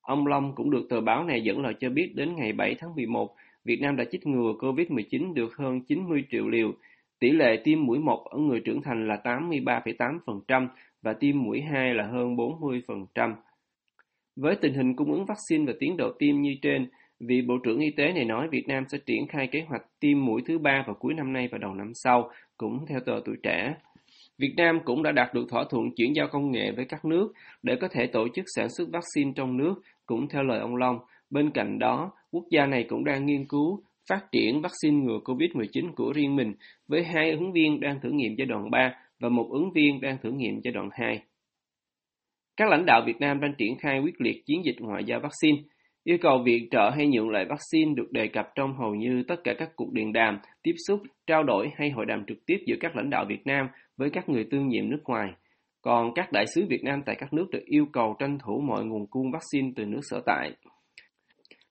Ông 0.00 0.26
Long 0.26 0.54
cũng 0.54 0.70
được 0.70 0.86
tờ 0.90 1.00
báo 1.00 1.24
này 1.24 1.40
dẫn 1.42 1.60
lời 1.60 1.74
cho 1.80 1.90
biết 1.90 2.12
đến 2.14 2.34
ngày 2.36 2.52
7 2.52 2.74
tháng 2.78 2.94
11, 2.94 3.34
Việt 3.64 3.80
Nam 3.80 3.96
đã 3.96 4.04
chích 4.10 4.26
ngừa 4.26 4.52
COVID-19 4.58 5.34
được 5.34 5.56
hơn 5.56 5.80
90 5.80 6.24
triệu 6.30 6.48
liều. 6.48 6.72
Tỷ 7.20 7.30
lệ 7.30 7.60
tiêm 7.64 7.86
mũi 7.86 7.98
1 7.98 8.24
ở 8.30 8.38
người 8.38 8.60
trưởng 8.60 8.82
thành 8.82 9.08
là 9.08 9.20
83,8% 9.24 10.68
và 11.02 11.12
tiêm 11.12 11.42
mũi 11.42 11.60
2 11.60 11.94
là 11.94 12.06
hơn 12.06 12.36
40%. 12.36 13.34
Với 14.36 14.56
tình 14.56 14.74
hình 14.74 14.96
cung 14.96 15.12
ứng 15.12 15.24
vaccine 15.26 15.64
và 15.66 15.72
tiến 15.80 15.96
độ 15.96 16.12
tiêm 16.18 16.40
như 16.40 16.54
trên, 16.62 16.88
vị 17.20 17.42
Bộ 17.42 17.54
trưởng 17.64 17.78
Y 17.78 17.90
tế 17.90 18.12
này 18.12 18.24
nói 18.24 18.48
Việt 18.48 18.64
Nam 18.68 18.84
sẽ 18.88 18.98
triển 19.06 19.26
khai 19.28 19.46
kế 19.46 19.60
hoạch 19.60 19.82
tiêm 20.00 20.24
mũi 20.24 20.42
thứ 20.46 20.58
ba 20.58 20.84
vào 20.86 20.96
cuối 21.00 21.14
năm 21.14 21.32
nay 21.32 21.48
và 21.52 21.58
đầu 21.58 21.74
năm 21.74 21.92
sau, 21.94 22.30
cũng 22.56 22.86
theo 22.88 23.00
tờ 23.00 23.20
tuổi 23.24 23.36
trẻ. 23.42 23.74
Việt 24.38 24.54
Nam 24.56 24.80
cũng 24.84 25.02
đã 25.02 25.12
đạt 25.12 25.34
được 25.34 25.46
thỏa 25.50 25.64
thuận 25.70 25.90
chuyển 25.96 26.16
giao 26.16 26.28
công 26.32 26.50
nghệ 26.50 26.72
với 26.76 26.84
các 26.84 27.04
nước 27.04 27.32
để 27.62 27.76
có 27.80 27.88
thể 27.88 28.06
tổ 28.06 28.28
chức 28.34 28.44
sản 28.56 28.68
xuất 28.68 28.88
vaccine 28.92 29.32
trong 29.36 29.56
nước, 29.56 29.74
cũng 30.06 30.28
theo 30.28 30.42
lời 30.42 30.60
ông 30.60 30.76
Long. 30.76 30.98
Bên 31.30 31.50
cạnh 31.50 31.78
đó, 31.78 32.12
quốc 32.32 32.44
gia 32.50 32.66
này 32.66 32.84
cũng 32.88 33.04
đang 33.04 33.26
nghiên 33.26 33.46
cứu 33.48 33.82
phát 34.08 34.20
triển 34.32 34.60
vaccine 34.62 35.04
ngừa 35.04 35.18
COVID-19 35.24 35.92
của 35.96 36.12
riêng 36.12 36.36
mình 36.36 36.54
với 36.88 37.04
hai 37.04 37.30
ứng 37.30 37.52
viên 37.52 37.80
đang 37.80 38.00
thử 38.00 38.10
nghiệm 38.10 38.34
giai 38.38 38.46
đoạn 38.46 38.70
3 38.70 38.94
và 39.20 39.28
một 39.28 39.48
ứng 39.50 39.72
viên 39.72 40.00
đang 40.00 40.16
thử 40.22 40.30
nghiệm 40.30 40.60
giai 40.64 40.72
đoạn 40.72 40.88
2. 40.92 41.20
Các 42.56 42.68
lãnh 42.68 42.86
đạo 42.86 43.02
Việt 43.06 43.20
Nam 43.20 43.40
đang 43.40 43.54
triển 43.58 43.78
khai 43.78 44.00
quyết 44.00 44.20
liệt 44.20 44.46
chiến 44.46 44.64
dịch 44.64 44.76
ngoại 44.80 45.04
giao 45.04 45.20
vaccine, 45.20 45.58
yêu 46.04 46.18
cầu 46.20 46.42
viện 46.44 46.68
trợ 46.70 46.90
hay 46.96 47.06
nhượng 47.06 47.30
lại 47.30 47.44
vaccine 47.44 47.94
được 47.96 48.12
đề 48.12 48.26
cập 48.26 48.48
trong 48.54 48.76
hầu 48.76 48.94
như 48.94 49.22
tất 49.28 49.36
cả 49.44 49.54
các 49.58 49.70
cuộc 49.76 49.92
điện 49.92 50.12
đàm, 50.12 50.38
tiếp 50.62 50.74
xúc, 50.88 51.02
trao 51.26 51.42
đổi 51.42 51.68
hay 51.76 51.90
hội 51.90 52.06
đàm 52.06 52.24
trực 52.26 52.46
tiếp 52.46 52.58
giữa 52.66 52.76
các 52.80 52.96
lãnh 52.96 53.10
đạo 53.10 53.24
Việt 53.28 53.46
Nam 53.46 53.68
với 53.96 54.10
các 54.10 54.28
người 54.28 54.44
tương 54.50 54.68
nhiệm 54.68 54.90
nước 54.90 55.00
ngoài. 55.04 55.28
Còn 55.82 56.14
các 56.14 56.32
đại 56.32 56.44
sứ 56.54 56.66
Việt 56.68 56.84
Nam 56.84 57.02
tại 57.06 57.16
các 57.18 57.32
nước 57.32 57.46
được 57.50 57.64
yêu 57.64 57.86
cầu 57.92 58.16
tranh 58.18 58.38
thủ 58.44 58.60
mọi 58.60 58.84
nguồn 58.84 59.06
cung 59.06 59.30
vaccine 59.30 59.72
từ 59.76 59.84
nước 59.84 60.00
sở 60.02 60.22
tại. 60.26 60.50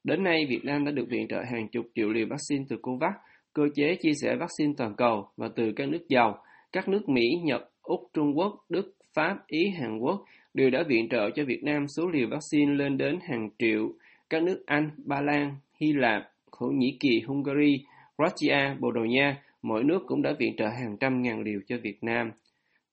Đến 0.10 0.24
nay, 0.24 0.46
Việt 0.50 0.66
Nam 0.66 0.86
đã 0.86 0.92
được 0.92 1.06
viện 1.10 1.28
trợ 1.28 1.38
hàng 1.52 1.68
chục 1.68 1.86
triệu 1.96 2.10
liều 2.10 2.28
vaccine 2.30 2.66
từ 2.70 2.78
COVAX, 2.82 3.12
cơ 3.54 3.64
chế 3.76 3.96
chia 4.02 4.12
sẻ 4.22 4.36
vaccine 4.36 4.74
toàn 4.78 4.94
cầu 4.98 5.28
và 5.38 5.50
từ 5.56 5.72
các 5.76 5.90
nước 5.90 6.10
giàu. 6.10 6.38
Các 6.72 6.88
nước 6.90 7.10
Mỹ, 7.10 7.22
Nhật, 7.44 7.62
Úc, 7.82 8.00
Trung 8.14 8.38
Quốc, 8.38 8.66
Đức, 8.70 8.96
Pháp, 9.14 9.38
Ý, 9.48 9.70
Hàn 9.70 10.00
Quốc 10.00 10.24
đều 10.54 10.70
đã 10.70 10.84
viện 10.88 11.10
trợ 11.10 11.30
cho 11.36 11.44
Việt 11.46 11.64
Nam 11.64 11.86
số 11.98 12.08
liều 12.08 12.28
vaccine 12.32 12.76
lên 12.76 12.98
đến 12.98 13.20
hàng 13.30 13.50
triệu. 13.60 13.90
Các 14.30 14.44
nước 14.44 14.64
Anh, 14.66 14.90
Ba 15.06 15.22
Lan, 15.22 15.56
Hy 15.82 15.94
Lạp, 15.94 16.32
Thổ 16.60 16.66
Nhĩ 16.66 16.98
Kỳ, 17.00 17.22
Hungary, 17.28 17.86
Croatia, 18.16 18.76
Bồ 18.80 18.92
Đào 18.92 19.06
Nha, 19.06 19.38
mỗi 19.62 19.84
nước 19.84 20.00
cũng 20.08 20.22
đã 20.22 20.34
viện 20.40 20.56
trợ 20.58 20.66
hàng 20.66 20.98
trăm 21.00 21.22
ngàn 21.22 21.42
liều 21.42 21.60
cho 21.68 21.76
Việt 21.84 21.98
Nam. 22.04 22.32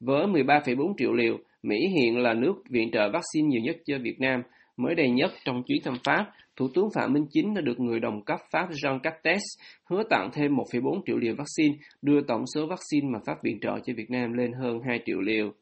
Với 0.01 0.27
13,4 0.27 0.95
triệu 0.99 1.13
liều, 1.13 1.39
Mỹ 1.63 1.77
hiện 1.89 2.19
là 2.19 2.35
nước 2.35 2.55
viện 2.71 2.91
trợ 2.91 3.11
vaccine 3.13 3.49
nhiều 3.49 3.61
nhất 3.61 3.77
cho 3.85 3.99
Việt 4.03 4.21
Nam. 4.21 4.43
Mới 4.77 4.95
đây 4.95 5.11
nhất 5.11 5.31
trong 5.45 5.63
chuyến 5.63 5.83
thăm 5.85 5.95
Pháp, 6.05 6.27
Thủ 6.57 6.69
tướng 6.75 6.89
Phạm 6.95 7.13
Minh 7.13 7.27
Chính 7.31 7.55
đã 7.55 7.61
được 7.61 7.81
người 7.81 8.01
đồng 8.01 8.25
cấp 8.25 8.41
Pháp 8.51 8.71
Jean 8.71 8.99
Castex 8.99 9.41
hứa 9.85 10.03
tặng 10.11 10.31
thêm 10.33 10.57
1,4 10.57 11.01
triệu 11.07 11.17
liều 11.17 11.35
vaccine, 11.39 11.85
đưa 12.03 12.21
tổng 12.21 12.45
số 12.55 12.67
vaccine 12.67 13.09
mà 13.13 13.19
Pháp 13.27 13.43
viện 13.43 13.61
trợ 13.61 13.79
cho 13.85 13.93
Việt 13.97 14.11
Nam 14.11 14.33
lên 14.33 14.53
hơn 14.53 14.81
2 14.87 15.01
triệu 15.07 15.21
liều. 15.21 15.53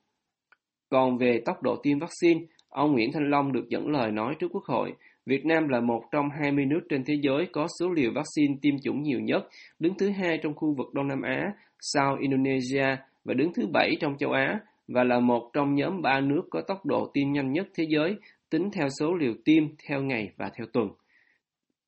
Còn 0.89 1.19
về 1.19 1.41
tốc 1.45 1.63
độ 1.63 1.77
tiêm 1.83 1.99
vaccine, 1.99 2.41
ông 2.69 2.93
Nguyễn 2.93 3.13
Thanh 3.13 3.31
Long 3.31 3.53
được 3.53 3.69
dẫn 3.69 3.89
lời 3.89 4.11
nói 4.11 4.35
trước 4.41 4.49
Quốc 4.53 4.65
hội, 4.65 4.93
Việt 5.27 5.47
Nam 5.47 5.69
là 5.69 5.81
một 5.81 6.03
trong 6.13 6.29
20 6.43 6.67
nước 6.67 6.81
trên 6.89 7.05
thế 7.05 7.15
giới 7.23 7.47
có 7.53 7.67
số 7.81 7.91
liều 7.91 8.11
vaccine 8.15 8.55
tiêm 8.63 8.75
chủng 8.83 9.03
nhiều 9.03 9.21
nhất, 9.21 9.49
đứng 9.79 9.95
thứ 9.99 10.11
hai 10.11 10.39
trong 10.43 10.55
khu 10.55 10.75
vực 10.79 10.95
Đông 10.95 11.09
Nam 11.09 11.23
Á, 11.23 11.53
sau 11.81 12.17
Indonesia 12.21 12.97
và 13.25 13.35
đứng 13.35 13.53
thứ 13.55 13.67
bảy 13.73 13.91
trong 14.01 14.17
châu 14.19 14.33
Á, 14.33 14.61
và 14.89 15.05
là 15.05 15.21
một 15.21 15.51
trong 15.53 15.75
nhóm 15.75 16.03
ba 16.03 16.21
nước 16.21 16.43
có 16.51 16.61
tốc 16.69 16.87
độ 16.87 17.11
tiêm 17.15 17.33
nhanh 17.33 17.53
nhất 17.53 17.67
thế 17.75 17.85
giới, 17.89 18.17
tính 18.51 18.71
theo 18.73 18.89
số 19.01 19.15
liều 19.15 19.35
tiêm 19.45 19.65
theo 19.89 20.03
ngày 20.03 20.33
và 20.37 20.51
theo 20.59 20.67
tuần. 20.73 20.89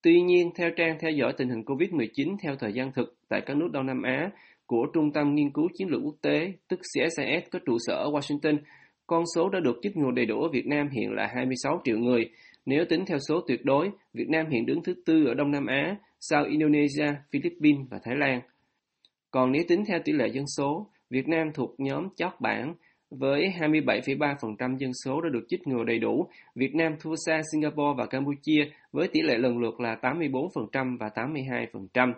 Tuy 0.03 0.21
nhiên, 0.21 0.51
theo 0.57 0.71
trang 0.77 0.97
theo 1.01 1.11
dõi 1.11 1.33
tình 1.37 1.49
hình 1.49 1.63
COVID-19 1.63 2.37
theo 2.43 2.57
thời 2.57 2.73
gian 2.73 2.93
thực 2.93 3.15
tại 3.29 3.41
các 3.47 3.57
nước 3.57 3.69
Đông 3.73 3.87
Nam 3.87 4.03
Á 4.03 4.31
của 4.67 4.87
Trung 4.95 5.13
tâm 5.13 5.35
Nghiên 5.35 5.51
cứu 5.51 5.69
Chiến 5.75 5.89
lược 5.89 6.01
Quốc 6.05 6.17
tế, 6.23 6.53
tức 6.69 6.81
CSIS 6.81 7.51
có 7.51 7.59
trụ 7.67 7.77
sở 7.87 7.95
ở 7.95 8.11
Washington, 8.11 8.59
con 9.07 9.25
số 9.35 9.49
đã 9.49 9.61
được 9.61 9.79
chích 9.83 9.97
ngừa 9.97 10.11
đầy 10.11 10.27
đủ 10.27 10.43
ở 10.43 10.49
Việt 10.53 10.67
Nam 10.67 10.89
hiện 10.89 11.13
là 11.13 11.27
26 11.35 11.81
triệu 11.85 11.99
người. 11.99 12.31
Nếu 12.67 12.85
tính 12.89 13.05
theo 13.07 13.19
số 13.29 13.41
tuyệt 13.49 13.65
đối, 13.65 13.91
Việt 14.15 14.29
Nam 14.29 14.47
hiện 14.51 14.67
đứng 14.67 14.83
thứ 14.83 14.95
tư 15.07 15.25
ở 15.27 15.35
Đông 15.35 15.51
Nam 15.51 15.67
Á, 15.67 15.97
sau 16.21 16.45
Indonesia, 16.45 17.15
Philippines 17.33 17.87
và 17.91 17.99
Thái 18.05 18.17
Lan. 18.17 18.41
Còn 19.31 19.53
nếu 19.53 19.63
tính 19.69 19.85
theo 19.89 19.99
tỷ 20.05 20.13
lệ 20.13 20.29
dân 20.29 20.45
số, 20.57 20.87
Việt 21.11 21.29
Nam 21.29 21.51
thuộc 21.55 21.75
nhóm 21.79 22.09
chót 22.17 22.33
bảng 22.41 22.75
với 23.11 23.53
27,3% 23.61 24.77
dân 24.77 24.91
số 25.05 25.21
đã 25.21 25.29
được 25.33 25.45
chích 25.49 25.67
ngừa 25.67 25.85
đầy 25.85 25.99
đủ. 25.99 26.27
Việt 26.55 26.75
Nam 26.75 26.97
thua 27.01 27.15
xa 27.27 27.41
Singapore 27.53 27.95
và 27.99 28.07
Campuchia 28.07 28.71
với 28.93 29.09
tỷ 29.09 29.23
lệ 29.23 29.39
lần 29.39 29.59
lượt 29.59 29.81
là 29.81 29.97
84% 30.03 30.99
và 30.99 31.09
82%. 31.15 32.13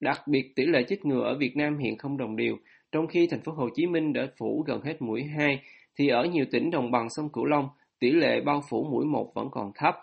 Đặc 0.00 0.20
biệt 0.26 0.52
tỷ 0.56 0.66
lệ 0.66 0.82
chích 0.88 1.04
ngừa 1.04 1.22
ở 1.22 1.38
Việt 1.38 1.56
Nam 1.56 1.78
hiện 1.78 1.98
không 1.98 2.16
đồng 2.16 2.36
đều, 2.36 2.56
trong 2.92 3.06
khi 3.06 3.26
thành 3.30 3.40
phố 3.40 3.52
Hồ 3.52 3.68
Chí 3.74 3.86
Minh 3.86 4.12
đã 4.12 4.26
phủ 4.38 4.64
gần 4.66 4.80
hết 4.80 5.02
mũi 5.02 5.22
2 5.22 5.60
thì 5.98 6.08
ở 6.08 6.24
nhiều 6.24 6.44
tỉnh 6.50 6.70
đồng 6.70 6.90
bằng 6.90 7.06
sông 7.10 7.28
Cửu 7.32 7.44
Long, 7.44 7.68
tỷ 8.00 8.10
lệ 8.10 8.40
bao 8.40 8.62
phủ 8.70 8.84
mũi 8.90 9.04
1 9.04 9.34
vẫn 9.34 9.48
còn 9.50 9.72
thấp. 9.74 9.94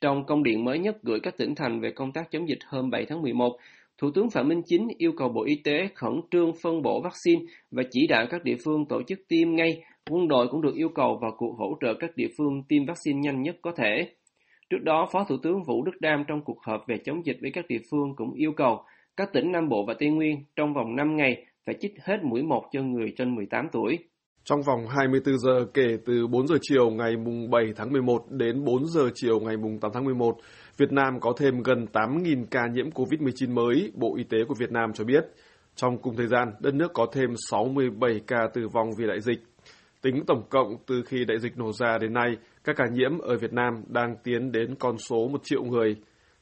Trong 0.00 0.24
công 0.26 0.42
điện 0.42 0.64
mới 0.64 0.78
nhất 0.78 0.96
gửi 1.02 1.20
các 1.22 1.36
tỉnh 1.36 1.54
thành 1.54 1.80
về 1.80 1.90
công 1.90 2.12
tác 2.12 2.30
chống 2.30 2.48
dịch 2.48 2.58
hôm 2.66 2.90
7 2.90 3.06
tháng 3.08 3.22
11, 3.22 3.56
Thủ 3.98 4.10
tướng 4.14 4.30
Phạm 4.30 4.48
Minh 4.48 4.62
Chính 4.66 4.88
yêu 4.98 5.12
cầu 5.16 5.28
Bộ 5.28 5.44
Y 5.44 5.54
tế 5.64 5.88
khẩn 5.94 6.20
trương 6.30 6.52
phân 6.62 6.82
bổ 6.82 7.00
vaccine 7.00 7.42
và 7.70 7.82
chỉ 7.90 8.06
đạo 8.06 8.26
các 8.30 8.44
địa 8.44 8.56
phương 8.64 8.86
tổ 8.88 9.02
chức 9.02 9.18
tiêm 9.28 9.54
ngay. 9.54 9.82
Quân 10.10 10.28
đội 10.28 10.48
cũng 10.48 10.62
được 10.62 10.74
yêu 10.74 10.88
cầu 10.88 11.18
vào 11.22 11.30
cuộc 11.38 11.54
hỗ 11.58 11.78
trợ 11.80 11.94
các 12.00 12.16
địa 12.16 12.28
phương 12.38 12.62
tiêm 12.68 12.86
vaccine 12.86 13.20
nhanh 13.20 13.42
nhất 13.42 13.56
có 13.62 13.72
thể. 13.76 14.08
Trước 14.70 14.78
đó, 14.82 15.08
Phó 15.12 15.24
Thủ 15.28 15.36
tướng 15.42 15.62
Vũ 15.62 15.84
Đức 15.84 16.00
Đam 16.00 16.24
trong 16.28 16.40
cuộc 16.44 16.58
họp 16.62 16.84
về 16.88 16.96
chống 17.04 17.26
dịch 17.26 17.36
với 17.40 17.50
các 17.50 17.68
địa 17.68 17.80
phương 17.90 18.14
cũng 18.16 18.32
yêu 18.34 18.52
cầu 18.52 18.82
các 19.16 19.32
tỉnh 19.32 19.52
Nam 19.52 19.68
Bộ 19.68 19.84
và 19.86 19.94
Tây 19.98 20.08
Nguyên 20.08 20.44
trong 20.56 20.74
vòng 20.74 20.96
5 20.96 21.16
ngày 21.16 21.44
phải 21.66 21.74
chích 21.80 21.92
hết 22.04 22.16
mũi 22.22 22.42
1 22.42 22.64
cho 22.72 22.82
người 22.82 23.12
trên 23.16 23.34
18 23.34 23.68
tuổi. 23.72 23.98
Trong 24.44 24.62
vòng 24.62 24.86
24 24.88 25.38
giờ 25.38 25.66
kể 25.74 25.96
từ 26.06 26.26
4 26.26 26.46
giờ 26.46 26.54
chiều 26.60 26.90
ngày 26.90 27.16
mùng 27.16 27.50
7 27.50 27.64
tháng 27.76 27.92
11 27.92 28.30
đến 28.30 28.64
4 28.64 28.86
giờ 28.86 29.10
chiều 29.14 29.40
ngày 29.40 29.56
mùng 29.56 29.80
8 29.80 29.90
tháng 29.94 30.04
11, 30.04 30.36
Việt 30.76 30.92
Nam 30.92 31.20
có 31.20 31.32
thêm 31.38 31.62
gần 31.62 31.86
8.000 31.92 32.44
ca 32.50 32.60
nhiễm 32.72 32.90
COVID-19 32.90 33.54
mới, 33.54 33.92
Bộ 33.94 34.16
Y 34.16 34.24
tế 34.24 34.38
của 34.48 34.54
Việt 34.58 34.72
Nam 34.72 34.92
cho 34.94 35.04
biết. 35.04 35.24
Trong 35.74 35.98
cùng 36.02 36.16
thời 36.16 36.26
gian, 36.26 36.48
đất 36.60 36.74
nước 36.74 36.92
có 36.94 37.06
thêm 37.12 37.30
67 37.50 38.20
ca 38.26 38.48
tử 38.54 38.68
vong 38.72 38.90
vì 38.98 39.06
đại 39.06 39.20
dịch. 39.20 39.38
Tính 40.02 40.24
tổng 40.26 40.42
cộng 40.50 40.76
từ 40.86 41.02
khi 41.06 41.24
đại 41.24 41.38
dịch 41.38 41.58
nổ 41.58 41.72
ra 41.72 41.98
đến 41.98 42.12
nay, 42.12 42.36
các 42.64 42.76
ca 42.76 42.84
nhiễm 42.92 43.18
ở 43.18 43.36
Việt 43.36 43.52
Nam 43.52 43.74
đang 43.86 44.16
tiến 44.24 44.52
đến 44.52 44.74
con 44.74 44.98
số 44.98 45.28
1 45.28 45.40
triệu 45.44 45.62
người. 45.64 45.96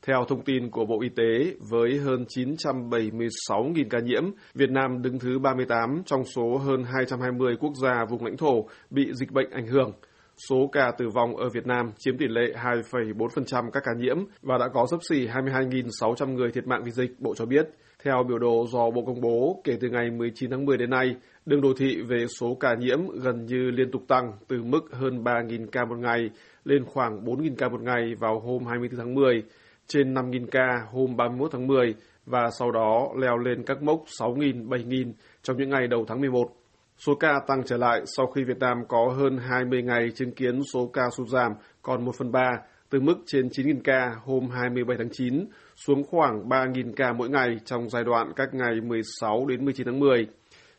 Theo 0.06 0.24
thông 0.28 0.44
tin 0.44 0.70
của 0.70 0.84
Bộ 0.84 1.00
Y 1.00 1.08
tế, 1.08 1.54
với 1.70 1.98
hơn 1.98 2.24
976.000 2.28 3.88
ca 3.90 3.98
nhiễm, 3.98 4.22
Việt 4.54 4.70
Nam 4.70 5.02
đứng 5.02 5.18
thứ 5.18 5.38
38 5.38 6.02
trong 6.06 6.24
số 6.24 6.56
hơn 6.56 6.84
220 6.84 7.56
quốc 7.60 7.72
gia 7.82 8.04
vùng 8.10 8.24
lãnh 8.24 8.36
thổ 8.36 8.68
bị 8.90 9.12
dịch 9.12 9.30
bệnh 9.32 9.50
ảnh 9.50 9.66
hưởng. 9.66 9.92
số 10.48 10.68
ca 10.72 10.90
tử 10.98 11.08
vong 11.14 11.36
ở 11.36 11.48
Việt 11.48 11.66
Nam 11.66 11.92
chiếm 11.98 12.18
tỷ 12.18 12.26
lệ 12.28 12.54
2,4% 12.62 13.70
các 13.70 13.82
ca 13.86 13.92
nhiễm 13.96 14.16
và 14.42 14.58
đã 14.58 14.68
có 14.74 14.86
sấp 14.90 15.00
xỉ 15.08 15.26
22.600 15.26 16.34
người 16.34 16.50
thiệt 16.50 16.66
mạng 16.66 16.82
vì 16.84 16.90
dịch, 16.90 17.10
Bộ 17.18 17.34
cho 17.34 17.46
biết. 17.46 17.66
Theo 18.04 18.24
biểu 18.28 18.38
đồ 18.38 18.66
do 18.72 18.90
Bộ 18.90 19.04
công 19.06 19.20
bố, 19.20 19.60
kể 19.64 19.76
từ 19.80 19.88
ngày 19.88 20.10
19 20.10 20.50
tháng 20.50 20.64
10 20.64 20.76
đến 20.76 20.90
nay, 20.90 21.16
đường 21.46 21.60
đồ 21.60 21.72
thị 21.78 22.02
về 22.08 22.26
số 22.40 22.54
ca 22.60 22.74
nhiễm 22.74 22.98
gần 23.22 23.46
như 23.46 23.70
liên 23.70 23.90
tục 23.90 24.02
tăng 24.08 24.32
từ 24.48 24.62
mức 24.62 24.80
hơn 24.92 25.24
3.000 25.24 25.66
ca 25.72 25.84
một 25.84 25.98
ngày 25.98 26.30
lên 26.64 26.84
khoảng 26.84 27.24
4.000 27.24 27.54
ca 27.58 27.68
một 27.68 27.80
ngày 27.82 28.14
vào 28.20 28.40
hôm 28.40 28.64
24 28.66 28.98
tháng 28.98 29.14
10, 29.14 29.42
trên 29.86 30.14
5.000 30.14 30.46
ca 30.50 30.68
hôm 30.92 31.16
31 31.16 31.52
tháng 31.52 31.66
10 31.66 31.94
và 32.26 32.50
sau 32.58 32.70
đó 32.70 33.08
leo 33.20 33.38
lên 33.38 33.62
các 33.66 33.82
mốc 33.82 34.04
6.000, 34.20 34.68
7.000 34.68 35.12
trong 35.42 35.56
những 35.56 35.70
ngày 35.70 35.86
đầu 35.88 36.04
tháng 36.08 36.20
11. 36.20 36.48
Số 36.98 37.14
ca 37.14 37.40
tăng 37.46 37.62
trở 37.64 37.76
lại 37.76 38.00
sau 38.16 38.26
khi 38.26 38.44
Việt 38.44 38.58
Nam 38.58 38.76
có 38.88 39.14
hơn 39.16 39.38
20 39.38 39.82
ngày 39.82 40.10
chứng 40.14 40.34
kiến 40.34 40.60
số 40.74 40.90
ca 40.92 41.02
sụt 41.16 41.28
giảm 41.28 41.52
còn 41.82 42.04
1 42.04 42.12
phần 42.18 42.32
3, 42.32 42.50
từ 42.90 43.00
mức 43.00 43.14
trên 43.26 43.48
9.000 43.48 43.80
ca 43.84 44.10
hôm 44.24 44.48
27 44.50 44.96
tháng 44.98 45.08
9 45.12 45.46
xuống 45.76 46.02
khoảng 46.04 46.48
3.000 46.48 46.92
ca 46.96 47.12
mỗi 47.12 47.28
ngày 47.28 47.56
trong 47.64 47.90
giai 47.90 48.04
đoạn 48.04 48.32
các 48.36 48.54
ngày 48.54 48.80
16 48.80 49.46
đến 49.46 49.64
19 49.64 49.86
tháng 49.86 50.00
10. 50.00 50.26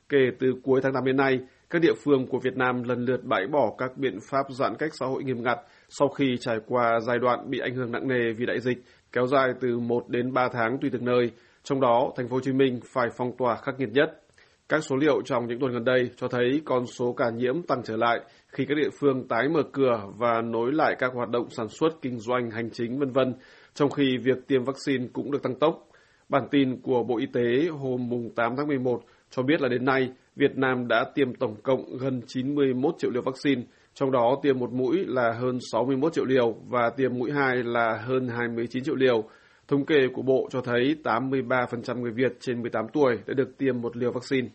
Kể 0.09 0.31
từ 0.39 0.47
cuối 0.63 0.81
tháng 0.83 0.93
8 0.93 1.05
đến 1.05 1.17
nay, 1.17 1.39
các 1.69 1.81
địa 1.81 1.93
phương 2.03 2.27
của 2.27 2.39
Việt 2.39 2.57
Nam 2.57 2.83
lần 2.83 3.05
lượt 3.05 3.23
bãi 3.23 3.47
bỏ 3.47 3.75
các 3.77 3.97
biện 3.97 4.17
pháp 4.31 4.45
giãn 4.49 4.75
cách 4.79 4.91
xã 4.99 5.05
hội 5.05 5.23
nghiêm 5.23 5.43
ngặt 5.43 5.57
sau 5.89 6.07
khi 6.07 6.37
trải 6.39 6.57
qua 6.67 6.99
giai 7.07 7.19
đoạn 7.19 7.49
bị 7.49 7.59
ảnh 7.59 7.75
hưởng 7.75 7.91
nặng 7.91 8.07
nề 8.07 8.33
vì 8.37 8.45
đại 8.45 8.59
dịch 8.59 8.77
kéo 9.11 9.27
dài 9.27 9.49
từ 9.61 9.79
1 9.79 10.09
đến 10.09 10.33
3 10.33 10.49
tháng 10.53 10.77
tùy 10.81 10.89
từng 10.93 11.05
nơi. 11.05 11.31
Trong 11.63 11.81
đó, 11.81 12.13
thành 12.15 12.27
phố 12.27 12.35
Hồ 12.35 12.39
Chí 12.43 12.53
Minh 12.53 12.79
phải 12.93 13.07
phong 13.17 13.37
tỏa 13.37 13.55
khắc 13.55 13.79
nghiệt 13.79 13.89
nhất. 13.93 14.21
Các 14.69 14.83
số 14.83 14.95
liệu 14.95 15.21
trong 15.21 15.47
những 15.47 15.59
tuần 15.59 15.71
gần 15.71 15.83
đây 15.83 16.09
cho 16.15 16.27
thấy 16.27 16.61
con 16.65 16.85
số 16.85 17.13
ca 17.13 17.29
nhiễm 17.29 17.61
tăng 17.61 17.83
trở 17.83 17.97
lại 17.97 18.19
khi 18.47 18.65
các 18.65 18.75
địa 18.75 18.89
phương 18.99 19.27
tái 19.27 19.49
mở 19.49 19.61
cửa 19.71 20.03
và 20.17 20.41
nối 20.41 20.73
lại 20.73 20.95
các 20.99 21.11
hoạt 21.13 21.29
động 21.29 21.49
sản 21.49 21.67
xuất, 21.69 22.01
kinh 22.01 22.19
doanh, 22.19 22.51
hành 22.51 22.69
chính 22.69 22.99
vân 22.99 23.11
vân, 23.11 23.33
trong 23.73 23.89
khi 23.89 24.17
việc 24.17 24.47
tiêm 24.47 24.63
vaccine 24.63 25.07
cũng 25.13 25.31
được 25.31 25.43
tăng 25.43 25.55
tốc. 25.59 25.87
Bản 26.29 26.47
tin 26.51 26.81
của 26.81 27.03
Bộ 27.03 27.17
Y 27.17 27.25
tế 27.33 27.67
hôm 27.67 28.09
8 28.35 28.55
tháng 28.57 28.67
11 28.67 29.01
cho 29.29 29.43
biết 29.43 29.61
là 29.61 29.69
đến 29.69 29.85
nay, 29.85 30.11
Việt 30.35 30.57
Nam 30.57 30.87
đã 30.87 31.05
tiêm 31.15 31.35
tổng 31.35 31.55
cộng 31.63 31.97
gần 31.97 32.21
91 32.27 32.95
triệu 32.97 33.11
liều 33.11 33.21
vaccine, 33.21 33.61
trong 33.99 34.11
đó 34.11 34.39
tiêm 34.41 34.59
một 34.59 34.73
mũi 34.73 35.05
là 35.07 35.33
hơn 35.33 35.59
61 35.71 36.13
triệu 36.13 36.25
liều 36.25 36.55
và 36.67 36.89
tiêm 36.97 37.17
mũi 37.17 37.31
hai 37.31 37.55
là 37.63 37.97
hơn 38.05 38.27
29 38.27 38.83
triệu 38.83 38.95
liều. 38.95 39.23
Thống 39.67 39.85
kê 39.85 40.07
của 40.13 40.21
Bộ 40.21 40.47
cho 40.51 40.61
thấy 40.61 40.95
83% 41.03 42.01
người 42.01 42.11
Việt 42.11 42.31
trên 42.39 42.61
18 42.61 42.85
tuổi 42.93 43.19
đã 43.27 43.33
được 43.33 43.57
tiêm 43.57 43.81
một 43.81 43.97
liều 43.97 44.11
vaccine. 44.11 44.47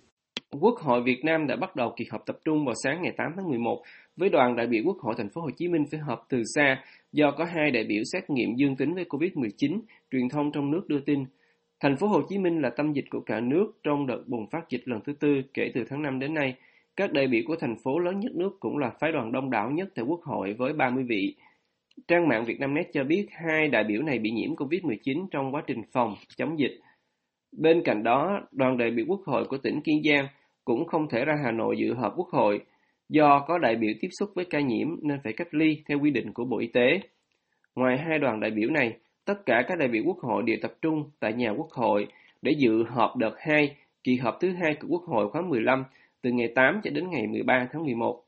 Quốc 0.61 0.75
hội 0.79 1.03
Việt 1.03 1.25
Nam 1.25 1.47
đã 1.47 1.57
bắt 1.57 1.77
đầu 1.77 1.95
kỳ 1.97 2.05
họp 2.11 2.27
tập 2.27 2.37
trung 2.45 2.65
vào 2.65 2.75
sáng 2.85 3.03
ngày 3.03 3.13
8 3.17 3.27
tháng 3.37 3.49
11 3.49 3.83
với 4.17 4.29
đoàn 4.29 4.57
đại 4.57 4.67
biểu 4.67 4.83
Quốc 4.87 4.97
hội 4.99 5.15
thành 5.19 5.29
phố 5.29 5.41
Hồ 5.41 5.51
Chí 5.57 5.69
Minh 5.69 5.85
phải 5.91 6.01
họp 6.01 6.27
từ 6.29 6.43
xa 6.55 6.85
do 7.13 7.31
có 7.39 7.45
hai 7.45 7.71
đại 7.71 7.85
biểu 7.85 8.03
xét 8.13 8.31
nghiệm 8.31 8.55
dương 8.57 8.77
tính 8.77 8.95
với 8.95 9.05
Covid-19, 9.05 9.81
truyền 10.11 10.29
thông 10.29 10.53
trong 10.53 10.71
nước 10.71 10.83
đưa 10.89 11.01
tin. 11.07 11.25
Thành 11.81 11.97
phố 11.97 12.07
Hồ 12.07 12.21
Chí 12.29 12.39
Minh 12.39 12.63
là 12.63 12.71
tâm 12.77 12.93
dịch 12.93 13.05
của 13.11 13.21
cả 13.21 13.41
nước 13.41 13.67
trong 13.83 14.07
đợt 14.07 14.23
bùng 14.27 14.47
phát 14.51 14.69
dịch 14.69 14.89
lần 14.89 15.01
thứ 15.07 15.13
tư 15.21 15.29
kể 15.55 15.71
từ 15.75 15.85
tháng 15.91 16.03
5 16.03 16.19
đến 16.19 16.35
nay. 16.35 16.55
Các 16.97 17.13
đại 17.13 17.27
biểu 17.27 17.43
của 17.47 17.57
thành 17.57 17.77
phố 17.85 17.99
lớn 17.99 18.21
nhất 18.21 18.33
nước 18.35 18.57
cũng 18.61 18.79
là 18.79 18.91
phái 19.01 19.13
đoàn 19.13 19.33
đông 19.33 19.51
đảo 19.51 19.71
nhất 19.71 19.89
tại 19.95 20.05
Quốc 20.05 20.21
hội 20.23 20.53
với 20.53 20.73
30 20.73 21.05
vị. 21.09 21.35
Trang 22.09 22.29
mạng 22.29 22.45
Vietnamnet 22.45 22.87
cho 22.93 23.05
biết 23.05 23.27
hai 23.31 23.69
đại 23.69 23.85
biểu 23.85 24.03
này 24.03 24.19
bị 24.19 24.31
nhiễm 24.31 24.55
COVID-19 24.55 25.27
trong 25.31 25.55
quá 25.55 25.63
trình 25.67 25.83
phòng, 25.93 26.15
chống 26.37 26.59
dịch. 26.59 26.81
Bên 27.53 27.83
cạnh 27.85 28.03
đó, 28.03 28.41
đoàn 28.53 28.79
đại 28.79 28.91
biểu 28.91 29.07
Quốc 29.09 29.21
hội 29.27 29.45
của 29.45 29.59
tỉnh 29.59 29.81
Kiên 29.81 30.03
Giang 30.03 30.27
cũng 30.65 30.87
không 30.87 31.09
thể 31.09 31.25
ra 31.25 31.35
Hà 31.45 31.51
Nội 31.51 31.77
dự 31.79 31.95
họp 31.95 32.13
Quốc 32.17 32.29
hội 32.29 32.61
do 33.09 33.45
có 33.49 33.59
đại 33.59 33.77
biểu 33.77 33.93
tiếp 34.01 34.09
xúc 34.19 34.31
với 34.35 34.45
ca 34.45 34.61
nhiễm 34.61 34.89
nên 35.03 35.19
phải 35.25 35.33
cách 35.33 35.55
ly 35.55 35.83
theo 35.89 35.99
quy 36.01 36.11
định 36.11 36.33
của 36.33 36.45
Bộ 36.45 36.59
Y 36.59 36.67
tế. 36.67 37.01
Ngoài 37.75 37.99
hai 37.99 38.19
đoàn 38.19 38.41
đại 38.41 38.51
biểu 38.51 38.71
này, 38.71 38.97
tất 39.25 39.47
cả 39.47 39.65
các 39.69 39.79
đại 39.79 39.89
biểu 39.89 40.03
Quốc 40.07 40.19
hội 40.19 40.43
đều 40.43 40.57
tập 40.63 40.75
trung 40.83 41.11
tại 41.21 41.33
nhà 41.33 41.51
Quốc 41.51 41.71
hội 41.71 42.07
để 42.43 42.53
dự 42.59 42.85
họp 42.85 43.17
đợt 43.17 43.35
2, 43.39 43.77
kỳ 44.05 44.17
họp 44.17 44.39
thứ 44.41 44.53
hai 44.53 44.75
của 44.75 44.89
Quốc 44.89 45.03
hội 45.03 45.31
khóa 45.31 45.43
15 45.43 45.85
từ 46.23 46.31
ngày 46.31 46.53
8 46.55 46.81
cho 46.85 46.91
đến 46.91 47.11
ngày 47.11 47.27
13 47.27 47.69
tháng 47.73 47.85
11. 47.85 48.25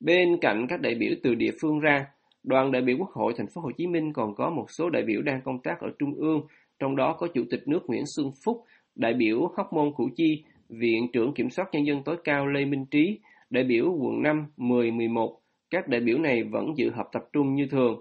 Bên 0.00 0.38
cạnh 0.40 0.66
các 0.68 0.80
đại 0.80 0.94
biểu 0.94 1.10
từ 1.22 1.34
địa 1.34 1.50
phương 1.60 1.80
ra, 1.80 2.06
đoàn 2.42 2.72
đại 2.72 2.82
biểu 2.82 2.96
Quốc 2.98 3.10
hội 3.10 3.32
thành 3.36 3.46
phố 3.46 3.60
Hồ 3.60 3.70
Chí 3.76 3.86
Minh 3.86 4.12
còn 4.12 4.34
có 4.34 4.50
một 4.50 4.70
số 4.70 4.90
đại 4.90 5.02
biểu 5.02 5.22
đang 5.22 5.40
công 5.44 5.58
tác 5.58 5.80
ở 5.80 5.88
trung 5.98 6.14
ương, 6.14 6.40
trong 6.78 6.96
đó 6.96 7.16
có 7.18 7.28
Chủ 7.34 7.44
tịch 7.50 7.68
nước 7.68 7.80
Nguyễn 7.86 8.04
Xuân 8.06 8.30
Phúc, 8.44 8.64
đại 8.94 9.14
biểu 9.14 9.52
Hóc 9.56 9.72
Môn 9.72 9.92
Củ 9.92 10.08
Chi, 10.16 10.44
Viện 10.68 11.08
trưởng 11.12 11.34
Kiểm 11.34 11.50
soát 11.50 11.68
Nhân 11.72 11.86
dân 11.86 12.02
tối 12.04 12.16
cao 12.24 12.46
Lê 12.46 12.64
Minh 12.64 12.86
Trí, 12.86 13.18
đại 13.50 13.64
biểu 13.64 13.96
quận 13.98 14.22
5, 14.22 14.46
10, 14.56 14.90
11. 14.90 15.40
Các 15.70 15.88
đại 15.88 16.00
biểu 16.00 16.18
này 16.18 16.42
vẫn 16.42 16.72
dự 16.76 16.90
họp 16.90 17.12
tập 17.12 17.24
trung 17.32 17.54
như 17.54 17.66
thường. 17.70 18.00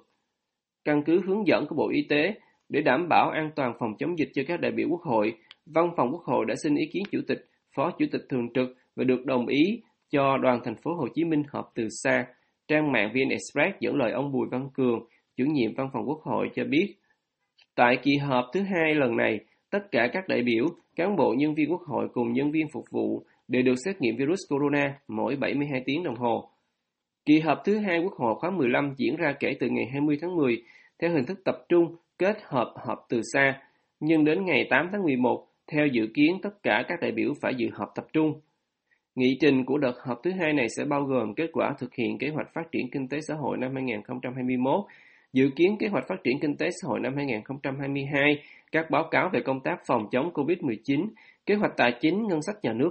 Căn 0.84 1.04
cứ 1.04 1.22
hướng 1.26 1.48
dẫn 1.48 1.66
của 1.70 1.76
Bộ 1.76 1.90
Y 1.90 2.02
tế, 2.10 2.34
để 2.70 2.82
đảm 2.82 3.08
bảo 3.10 3.30
an 3.30 3.52
toàn 3.56 3.74
phòng 3.80 3.96
chống 4.00 4.20
dịch 4.20 4.30
cho 4.34 4.42
các 4.48 4.62
đại 4.62 4.72
biểu 4.72 4.90
Quốc 4.90 5.02
hội, 5.02 5.34
Văn 5.66 5.90
phòng 5.98 6.12
Quốc 6.12 6.24
hội 6.24 6.46
đã 6.46 6.56
xin 6.64 6.76
ý 6.76 6.86
kiến 6.94 7.04
Chủ 7.12 7.20
tịch, 7.28 7.46
Phó 7.76 7.92
Chủ 7.92 8.06
tịch 8.12 8.22
Thường 8.30 8.54
trực 8.54 8.78
và 8.96 9.04
được 9.04 9.26
đồng 9.26 9.48
ý 9.48 9.82
cho 10.10 10.38
đoàn 10.38 10.60
thành 10.64 10.76
phố 10.76 10.96
Hồ 10.96 11.08
Chí 11.16 11.24
Minh 11.24 11.44
họp 11.50 11.72
từ 11.76 11.88
xa. 12.04 12.26
Trang 12.68 12.92
mạng 12.92 13.12
VN 13.14 13.30
Express 13.30 13.80
dẫn 13.80 13.96
lời 13.96 14.12
ông 14.12 14.32
Bùi 14.32 14.48
Văn 14.52 14.70
Cường, 14.74 15.00
chủ 15.38 15.46
nhiệm 15.46 15.74
Văn 15.76 15.90
phòng 15.94 16.04
Quốc 16.08 16.22
hội 16.22 16.50
cho 16.56 16.64
biết, 16.64 16.96
tại 17.76 17.98
kỳ 18.04 18.18
họp 18.18 18.46
thứ 18.54 18.62
hai 18.62 18.96
lần 18.96 19.18
này, 19.18 19.40
tất 19.70 19.92
cả 19.92 20.10
các 20.14 20.28
đại 20.28 20.42
biểu, 20.42 20.66
cán 20.96 21.16
bộ 21.16 21.34
nhân 21.38 21.56
viên 21.56 21.72
Quốc 21.72 21.82
hội 21.82 22.08
cùng 22.14 22.34
nhân 22.34 22.52
viên 22.52 22.68
phục 22.74 22.84
vụ 22.92 23.24
đều 23.48 23.62
được 23.64 23.76
xét 23.86 24.02
nghiệm 24.02 24.16
virus 24.18 24.40
corona 24.50 25.00
mỗi 25.08 25.36
72 25.36 25.82
tiếng 25.86 26.04
đồng 26.04 26.16
hồ. 26.16 26.50
Kỳ 27.26 27.40
họp 27.40 27.62
thứ 27.66 27.78
hai 27.78 28.00
Quốc 28.00 28.14
hội 28.14 28.36
khóa 28.36 28.52
15 28.52 28.94
diễn 28.98 29.16
ra 29.16 29.34
kể 29.40 29.58
từ 29.60 29.68
ngày 29.70 29.86
20 29.92 30.18
tháng 30.22 30.36
10 30.36 30.64
theo 31.00 31.12
hình 31.12 31.26
thức 31.26 31.40
tập 31.46 31.56
trung 31.70 31.96
kết 32.18 32.38
hợp 32.44 32.74
họp 32.86 33.06
từ 33.10 33.22
xa, 33.34 33.62
nhưng 34.00 34.26
đến 34.26 34.46
ngày 34.46 34.68
8 34.70 34.90
tháng 34.92 35.04
11, 35.04 35.48
theo 35.72 35.88
dự 35.88 36.08
kiến 36.14 36.40
tất 36.44 36.64
cả 36.64 36.84
các 36.88 37.00
đại 37.02 37.12
biểu 37.12 37.34
phải 37.42 37.54
dự 37.58 37.68
họp 37.74 37.90
tập 37.96 38.06
trung. 38.14 38.42
Nghị 39.16 39.38
trình 39.42 39.66
của 39.66 39.78
đợt 39.78 39.94
họp 40.06 40.20
thứ 40.24 40.32
hai 40.40 40.54
này 40.54 40.68
sẽ 40.78 40.84
bao 40.86 41.04
gồm 41.04 41.34
kết 41.36 41.50
quả 41.54 41.74
thực 41.80 41.94
hiện 41.94 42.18
kế 42.18 42.30
hoạch 42.30 42.54
phát 42.54 42.72
triển 42.72 42.90
kinh 42.92 43.08
tế 43.08 43.18
xã 43.28 43.34
hội 43.34 43.58
năm 43.58 43.74
2021, 43.74 44.86
dự 45.34 45.50
kiến 45.56 45.78
kế 45.80 45.88
hoạch 45.88 46.04
phát 46.08 46.24
triển 46.24 46.40
kinh 46.42 46.58
tế 46.58 46.70
xã 46.82 46.88
hội 46.88 47.00
năm 47.00 47.16
2022, 47.16 48.44
các 48.72 48.86
báo 48.92 49.08
cáo 49.12 49.30
về 49.34 49.40
công 49.46 49.60
tác 49.64 49.76
phòng 49.88 50.08
chống 50.12 50.32
COVID-19, 50.34 51.08
kế 51.46 51.56
hoạch 51.56 51.72
tài 51.78 51.92
chính 52.02 52.28
ngân 52.28 52.42
sách 52.42 52.56
nhà 52.64 52.74
nước 52.74 52.90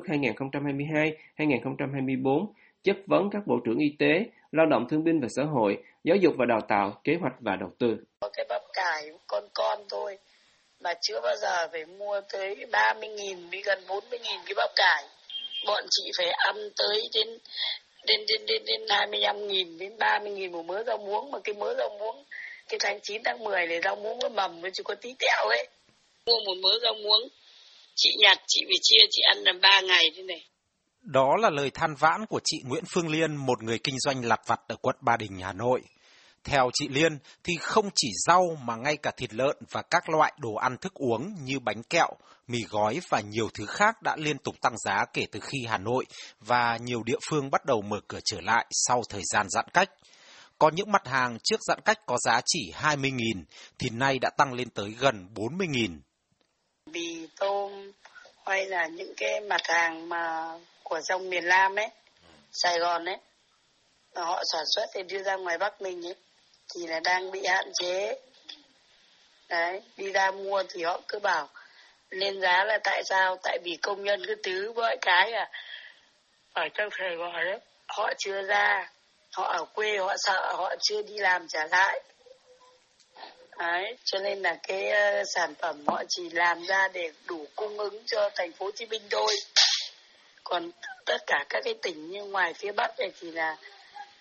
2022-2024, 1.39 2.47
chất 2.83 2.97
vấn 3.07 3.31
các 3.31 3.47
bộ 3.47 3.61
trưởng 3.65 3.79
y 3.79 3.97
tế, 3.99 4.27
lao 4.53 4.67
động 4.67 4.87
thương 4.89 5.05
binh 5.05 5.21
và 5.21 5.29
xã 5.37 5.43
hội, 5.45 5.83
giáo 6.05 6.17
dục 6.17 6.35
và 6.39 6.47
đào 6.47 6.61
tạo, 6.69 7.01
kế 7.05 7.17
hoạch 7.21 7.35
và 7.41 7.57
đầu 7.57 7.71
tư. 7.79 7.97
Cái 8.37 8.47
bắp 8.49 8.63
cải 8.73 9.11
con 9.27 9.45
con 9.55 9.79
thôi 9.91 10.19
mà 10.81 10.91
chưa 11.01 11.21
bao 11.23 11.37
giờ 11.37 11.69
phải 11.73 11.85
mua 11.87 12.21
tới 12.33 12.57
30.000 12.73 13.51
với 13.51 13.63
gần 13.65 13.79
40.000 13.89 13.99
cái 14.47 14.55
bắp 14.57 14.71
cải. 14.77 15.05
Bọn 15.67 15.85
chị 15.91 16.11
phải 16.19 16.31
ăn 16.31 16.57
tới 16.77 17.09
đến 17.15 17.29
đến 18.07 18.21
đến 18.29 18.47
đến, 18.47 18.63
đến 18.67 18.81
25 18.89 19.49
nghìn 19.49 19.79
đến 19.79 19.97
30.000 19.97 20.51
một 20.51 20.63
mớ 20.67 20.83
rau 20.87 20.99
muống 20.99 21.31
mà 21.31 21.39
cái 21.45 21.55
mớ 21.55 21.75
rau 21.79 21.89
muống 21.99 22.25
cái 22.69 22.79
tháng 22.83 22.99
9 23.03 23.23
tháng 23.25 23.45
10 23.45 23.67
này 23.67 23.81
rau 23.85 23.97
muống 23.97 24.19
nó 24.23 24.29
mầm 24.29 24.63
nó 24.63 24.69
chỉ 24.73 24.83
có 24.85 24.95
tí 24.95 25.15
tẹo 25.19 25.49
ấy. 25.49 25.69
Mua 26.27 26.41
một 26.47 26.55
mớ 26.63 26.71
rau 26.83 26.95
muống 26.95 27.29
chị 27.95 28.11
nhặt 28.19 28.39
chị 28.47 28.61
phải 28.65 28.79
chia 28.83 29.07
chị 29.11 29.23
ăn 29.23 29.39
là 29.39 29.53
3 29.63 29.81
ngày 29.81 30.11
thế 30.17 30.23
này. 30.23 30.47
Đó 31.03 31.37
là 31.41 31.51
lời 31.51 31.71
than 31.75 31.95
vãn 31.99 32.27
của 32.29 32.41
chị 32.45 32.57
Nguyễn 32.65 32.85
Phương 32.95 33.09
Liên, 33.09 33.37
một 33.37 33.63
người 33.63 33.79
kinh 33.85 33.95
doanh 33.99 34.25
lặt 34.25 34.41
vặt 34.47 34.61
ở 34.69 34.77
quận 34.83 34.97
Ba 35.01 35.17
Đình, 35.17 35.41
Hà 35.43 35.53
Nội. 35.53 35.81
Theo 36.45 36.71
chị 36.75 36.89
Liên 36.89 37.19
thì 37.45 37.53
không 37.61 37.91
chỉ 37.95 38.09
rau 38.27 38.57
mà 38.65 38.77
ngay 38.77 38.97
cả 38.97 39.11
thịt 39.17 39.35
lợn 39.35 39.57
và 39.71 39.83
các 39.83 40.09
loại 40.09 40.33
đồ 40.39 40.55
ăn 40.55 40.77
thức 40.77 40.95
uống 40.95 41.35
như 41.45 41.59
bánh 41.59 41.83
kẹo, 41.83 42.09
mì 42.47 42.59
gói 42.71 43.01
và 43.09 43.21
nhiều 43.21 43.49
thứ 43.55 43.67
khác 43.67 44.03
đã 44.03 44.17
liên 44.17 44.39
tục 44.39 44.55
tăng 44.61 44.79
giá 44.79 45.05
kể 45.13 45.27
từ 45.33 45.41
khi 45.41 45.59
Hà 45.69 45.79
Nội 45.79 46.07
và 46.41 46.77
nhiều 46.77 47.03
địa 47.03 47.19
phương 47.31 47.51
bắt 47.51 47.65
đầu 47.65 47.83
mở 47.83 48.01
cửa 48.09 48.21
trở 48.25 48.41
lại 48.41 48.67
sau 48.71 49.03
thời 49.09 49.23
gian 49.33 49.47
giãn 49.51 49.65
cách. 49.75 49.91
Có 50.59 50.71
những 50.75 50.93
mặt 50.93 51.09
hàng 51.09 51.39
trước 51.45 51.61
giãn 51.69 51.81
cách 51.85 51.99
có 52.07 52.17
giá 52.19 52.41
chỉ 52.47 52.73
20.000 52.83 53.45
thì 53.79 53.89
nay 53.91 54.19
đã 54.19 54.31
tăng 54.31 54.53
lên 54.53 54.71
tới 54.71 54.91
gần 54.99 55.29
40.000. 55.35 55.99
Bì 56.93 57.27
tôm 57.41 57.93
hay 58.47 58.67
là 58.67 58.87
những 58.87 59.13
cái 59.17 59.41
mặt 59.41 59.61
hàng 59.65 60.09
mà 60.09 60.53
của 60.83 61.01
trong 61.09 61.31
miền 61.31 61.45
Nam 61.47 61.77
ấy, 61.77 61.89
Sài 62.53 62.79
Gòn 62.79 63.05
ấy, 63.05 63.17
họ 64.15 64.43
sản 64.53 64.65
xuất 64.75 64.87
thì 64.95 65.03
đưa 65.03 65.23
ra 65.23 65.37
ngoài 65.37 65.59
Bắc 65.59 65.83
mình 65.83 66.07
ấy 66.07 66.15
thì 66.75 66.87
là 66.87 67.01
đang 67.01 67.31
bị 67.31 67.47
hạn 67.47 67.73
chế. 67.81 68.17
Đấy 69.49 69.83
đi 69.97 70.13
ra 70.13 70.31
mua 70.31 70.63
thì 70.69 70.83
họ 70.83 71.01
cứ 71.09 71.19
bảo 71.19 71.49
lên 72.11 72.41
giá 72.41 72.65
là 72.65 72.79
tại 72.85 73.03
sao? 73.05 73.37
Tại 73.43 73.59
vì 73.65 73.77
công 73.83 74.05
nhân 74.05 74.23
cứ 74.27 74.35
tứ 74.35 74.73
mọi 74.73 74.97
cái 75.01 75.33
à. 75.33 75.51
Ở 76.53 76.63
trong 76.75 76.89
sài 76.99 77.17
gòn 77.17 77.45
đấy 77.45 77.59
họ 77.89 78.13
chưa 78.19 78.43
ra 78.43 78.91
họ 79.33 79.45
ở 79.45 79.65
quê 79.65 79.99
họ 79.99 80.15
sợ 80.19 80.55
họ 80.57 80.75
chưa 80.83 81.03
đi 81.03 81.19
làm 81.19 81.49
trả 81.49 81.67
lại. 81.67 82.03
Đấy 83.59 83.97
cho 84.05 84.19
nên 84.19 84.43
là 84.43 84.57
cái 84.69 84.91
uh, 84.91 85.27
sản 85.35 85.55
phẩm 85.55 85.85
họ 85.87 86.03
chỉ 86.09 86.31
làm 86.31 86.67
ra 86.67 86.89
để 86.89 87.13
đủ 87.27 87.47
cung 87.57 87.79
ứng 87.79 88.03
cho 88.07 88.31
thành 88.35 88.53
phố 88.53 88.65
hồ 88.65 88.71
chí 88.71 88.87
minh 88.87 89.03
thôi. 89.11 89.35
Còn 90.45 90.71
tất 91.07 91.19
cả 91.27 91.45
các 91.49 91.61
cái 91.65 91.75
tỉnh 91.83 92.11
như 92.11 92.25
ngoài 92.25 92.55
phía 92.55 92.73
bắc 92.73 92.99
này 92.99 93.13
thì 93.21 93.31
là 93.31 93.57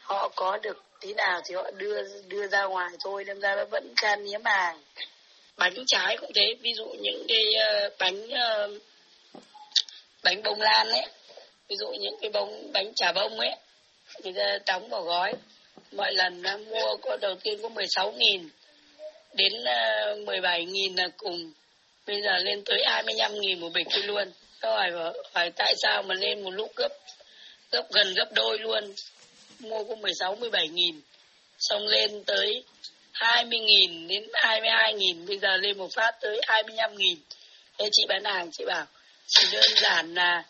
họ 0.02 0.30
có 0.36 0.58
được 0.58 0.84
tí 1.02 1.14
nào 1.14 1.42
thì 1.46 1.56
họ 1.56 1.72
đưa 1.72 2.02
đưa 2.28 2.48
ra 2.48 2.64
ngoài 2.64 2.90
thôi 3.04 3.24
đâm 3.24 3.40
ra 3.40 3.56
nó 3.56 3.66
vẫn 3.66 3.94
khan 3.96 4.26
hiếm 4.26 4.42
hàng. 4.46 4.82
Bánh 5.58 5.74
trái 5.88 6.18
cũng 6.18 6.32
thế 6.36 6.56
ví 6.62 6.74
dụ 6.74 6.86
những 6.86 7.26
cái 7.28 7.44
uh, 7.88 7.94
bánh 8.00 8.24
uh, 8.26 8.82
bánh 10.24 10.44
bông 10.44 10.62
lan 10.62 10.90
ấy 10.90 11.06
ví 11.68 11.76
dụ 11.80 11.88
những 12.00 12.16
cái 12.22 12.30
bông 12.30 12.72
bánh 12.74 12.94
chả 12.96 13.12
bông 13.12 13.40
ấy 13.40 13.56
người 14.24 14.34
ta 14.34 14.58
đóng 14.66 14.90
vào 14.90 15.04
gói. 15.04 15.34
Mọi 15.92 16.14
lần 16.14 16.44
uh, 16.56 16.68
mua 16.68 16.98
có 17.02 17.18
đầu 17.22 17.36
tiên 17.44 17.60
có 17.62 17.70
16 17.70 18.12
nghìn 18.12 18.50
đến 19.34 19.54
ờ, 19.66 20.12
uh, 20.12 20.28
17 20.28 20.66
nghìn 20.66 20.96
là 20.96 21.08
cùng. 21.18 21.52
Bây 22.08 22.22
giờ 22.22 22.38
lên 22.38 22.64
tới 22.66 22.84
25 22.86 23.40
nghìn 23.40 23.60
một 23.60 23.70
bịch 23.74 23.88
luôn. 24.04 24.32
Tôi 24.62 24.72
hỏi 24.72 25.14
hỏi 25.34 25.52
tại 25.56 25.74
sao 25.78 26.04
mà 26.04 26.16
lên 26.16 26.44
một 26.44 26.52
lúc 26.52 26.76
gấp 26.76 26.92
gấp 27.72 27.84
gần 27.92 28.14
gấp 28.14 28.28
đôi 28.34 28.60
luôn? 28.60 28.94
Mua 29.62 29.84
có 29.84 29.96
16 29.96 30.36
17 30.36 30.68
nghìn 30.68 31.02
xong 31.60 31.88
lên 31.88 32.24
tới 32.24 32.64
20 33.12 33.60
nghìn 33.60 34.08
đến 34.08 34.24
22 34.34 34.94
nghìn 34.94 35.26
bây 35.26 35.38
giờ 35.38 35.58
lên 35.58 35.78
một 35.78 35.94
phát 35.94 36.12
tới 36.22 36.42
25 36.48 36.96
nghìn. 36.98 37.20
Thế 37.78 37.90
chị 37.92 38.04
bán 38.10 38.24
hàng 38.24 38.52
chị 38.52 38.66
bảo 38.66 38.86
chỉ 39.28 39.48
đơn 39.52 39.72
giản 39.76 40.14
là 40.14 40.44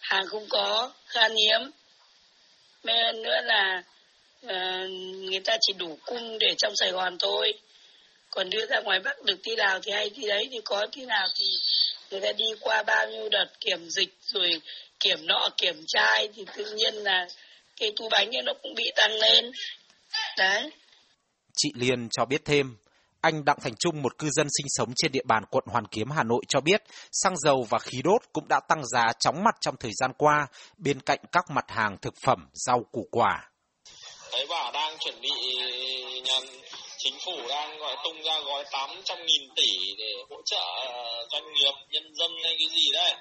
hàng 0.00 0.26
không 0.26 0.46
có 0.48 0.92
khan 1.06 1.32
hiếm. 1.36 1.70
Hơn 2.84 3.22
nữa 3.22 3.40
là 3.44 3.82
uh, 4.46 4.90
người 5.30 5.40
ta 5.44 5.56
chỉ 5.60 5.72
đủ 5.72 5.98
cung 6.06 6.38
để 6.38 6.54
trong 6.58 6.72
Sài 6.76 6.90
Gòn 6.90 7.18
thôi. 7.18 7.52
Còn 8.30 8.50
đưa 8.50 8.66
ra 8.66 8.80
ngoài 8.80 9.00
Bắc 9.00 9.22
được 9.22 9.36
tí 9.42 9.56
nào 9.56 9.80
thì 9.82 9.92
hay 9.92 10.10
tí 10.10 10.26
đấy 10.28 10.48
thì 10.52 10.60
có 10.64 10.86
tí 10.92 11.04
nào 11.04 11.26
thì 11.34 11.44
người 12.10 12.20
ta 12.20 12.32
đi 12.32 12.44
qua 12.60 12.82
bao 12.82 13.10
nhiêu 13.10 13.28
đợt 13.28 13.46
kiểm 13.60 13.90
dịch 13.90 14.14
rồi 14.22 14.60
kiểm 15.00 15.26
nọ 15.26 15.48
kiểm 15.56 15.84
trai 15.86 16.28
thì 16.34 16.44
tự 16.56 16.64
nhiên 16.64 16.94
là 16.94 17.26
cái 17.80 17.92
thu 17.96 18.08
bánh 18.10 18.30
nó 18.44 18.52
cũng 18.62 18.74
bị 18.74 18.92
tăng 18.96 19.12
lên 19.12 19.50
đấy 20.38 20.70
Chị 21.56 21.68
Liên 21.74 22.08
cho 22.10 22.24
biết 22.24 22.44
thêm, 22.44 22.76
anh 23.20 23.44
Đặng 23.44 23.58
Thành 23.62 23.76
Trung, 23.78 24.02
một 24.02 24.18
cư 24.18 24.30
dân 24.30 24.46
sinh 24.58 24.66
sống 24.68 24.92
trên 24.96 25.12
địa 25.12 25.24
bàn 25.24 25.44
quận 25.50 25.64
Hoàn 25.66 25.86
Kiếm, 25.86 26.10
Hà 26.10 26.22
Nội 26.22 26.42
cho 26.48 26.60
biết, 26.60 26.82
xăng 27.12 27.36
dầu 27.36 27.66
và 27.70 27.78
khí 27.78 27.98
đốt 28.04 28.20
cũng 28.32 28.48
đã 28.48 28.60
tăng 28.68 28.86
giá 28.86 29.12
chóng 29.20 29.44
mặt 29.44 29.54
trong 29.60 29.74
thời 29.80 29.90
gian 29.94 30.12
qua, 30.18 30.46
bên 30.76 31.00
cạnh 31.00 31.18
các 31.32 31.44
mặt 31.50 31.64
hàng 31.68 31.96
thực 32.02 32.14
phẩm, 32.24 32.48
rau 32.52 32.84
củ 32.92 33.08
quả. 33.10 33.50
Thấy 34.32 34.46
bảo 34.50 34.72
đang 34.72 34.98
chuẩn 34.98 35.20
bị 35.20 35.30
nhận 36.24 36.44
chính 36.98 37.14
phủ 37.24 37.48
đang 37.48 37.78
gọi 37.78 37.96
tung 38.04 38.22
ra 38.22 38.40
gói 38.46 38.64
800 38.72 39.18
nghìn 39.26 39.50
tỷ 39.56 39.94
để 39.98 40.12
hỗ 40.30 40.36
trợ 40.46 40.64
doanh 41.32 41.44
nghiệp, 41.52 41.74
nhân 41.90 42.14
dân 42.14 42.30
hay 42.44 42.56
cái 42.58 42.68
gì 42.80 42.86
đấy. 42.92 43.14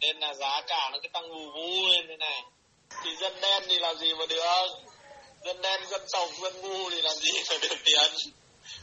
Nên 0.00 0.18
là 0.18 0.34
giá 0.34 0.60
cả 0.66 0.90
nó 0.92 0.98
cứ 1.02 1.08
tăng 1.12 1.28
vù 1.28 1.50
vù 1.54 1.88
lên 1.92 2.04
thế 2.08 2.16
này. 2.16 2.42
Thì 3.04 3.10
dân 3.20 3.32
đen 3.42 3.62
thì 3.68 3.78
làm 3.78 3.96
gì 3.98 4.14
mà 4.18 4.26
được 4.26 4.42
dân 5.44 5.62
đen 5.62 5.80
dân 5.90 6.00
sòng 6.08 6.28
dân 6.42 6.60
ngu 6.62 6.90
thì 6.90 7.00
làm 7.02 7.16
gì 7.16 7.32
phải 7.48 7.58
được 7.62 7.76
tiền 7.84 8.32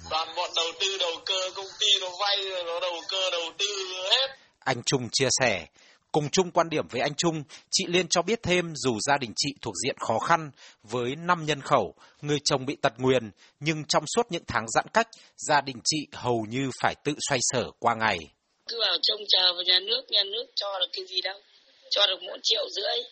toàn 0.09 0.27
bọn 0.35 0.49
đầu 0.55 0.71
tư 0.79 0.97
đầu 0.99 1.11
cơ 1.25 1.49
công 1.55 1.65
ty 1.79 1.87
nó 2.01 2.07
vay 2.19 2.37
rồi 2.49 2.63
nó 2.63 2.79
đầu 2.79 3.01
cơ 3.09 3.29
đầu 3.31 3.51
tư 3.57 3.65
hết 4.11 4.27
anh 4.59 4.81
Trung 4.85 5.09
chia 5.11 5.27
sẻ 5.39 5.65
Cùng 6.11 6.29
chung 6.31 6.51
quan 6.51 6.69
điểm 6.69 6.87
với 6.91 7.01
anh 7.01 7.15
Trung, 7.17 7.43
chị 7.71 7.85
Liên 7.87 8.07
cho 8.07 8.21
biết 8.21 8.39
thêm 8.43 8.73
dù 8.75 8.97
gia 9.07 9.17
đình 9.17 9.33
chị 9.35 9.49
thuộc 9.61 9.73
diện 9.85 9.95
khó 9.99 10.19
khăn 10.19 10.51
với 10.83 11.15
5 11.15 11.45
nhân 11.45 11.61
khẩu, 11.61 11.95
người 12.21 12.37
chồng 12.45 12.65
bị 12.65 12.75
tật 12.81 12.93
nguyền, 12.97 13.31
nhưng 13.59 13.83
trong 13.89 14.03
suốt 14.15 14.21
những 14.29 14.43
tháng 14.47 14.65
giãn 14.67 14.85
cách, 14.93 15.07
gia 15.37 15.61
đình 15.61 15.75
chị 15.85 15.97
hầu 16.11 16.45
như 16.49 16.69
phải 16.81 16.95
tự 17.03 17.13
xoay 17.29 17.39
sở 17.41 17.63
qua 17.79 17.95
ngày. 17.95 18.17
Cứ 18.67 18.79
vào 18.79 18.97
trông 19.01 19.21
chờ 19.27 19.53
vào 19.53 19.63
nhà 19.63 19.79
nước, 19.79 20.01
nhà 20.09 20.23
nước 20.23 20.45
cho 20.55 20.79
được 20.79 20.89
cái 20.93 21.05
gì 21.05 21.21
đâu, 21.21 21.39
cho 21.89 22.07
được 22.07 22.21
một 22.21 22.37
triệu 22.43 22.65
rưỡi. 22.69 23.03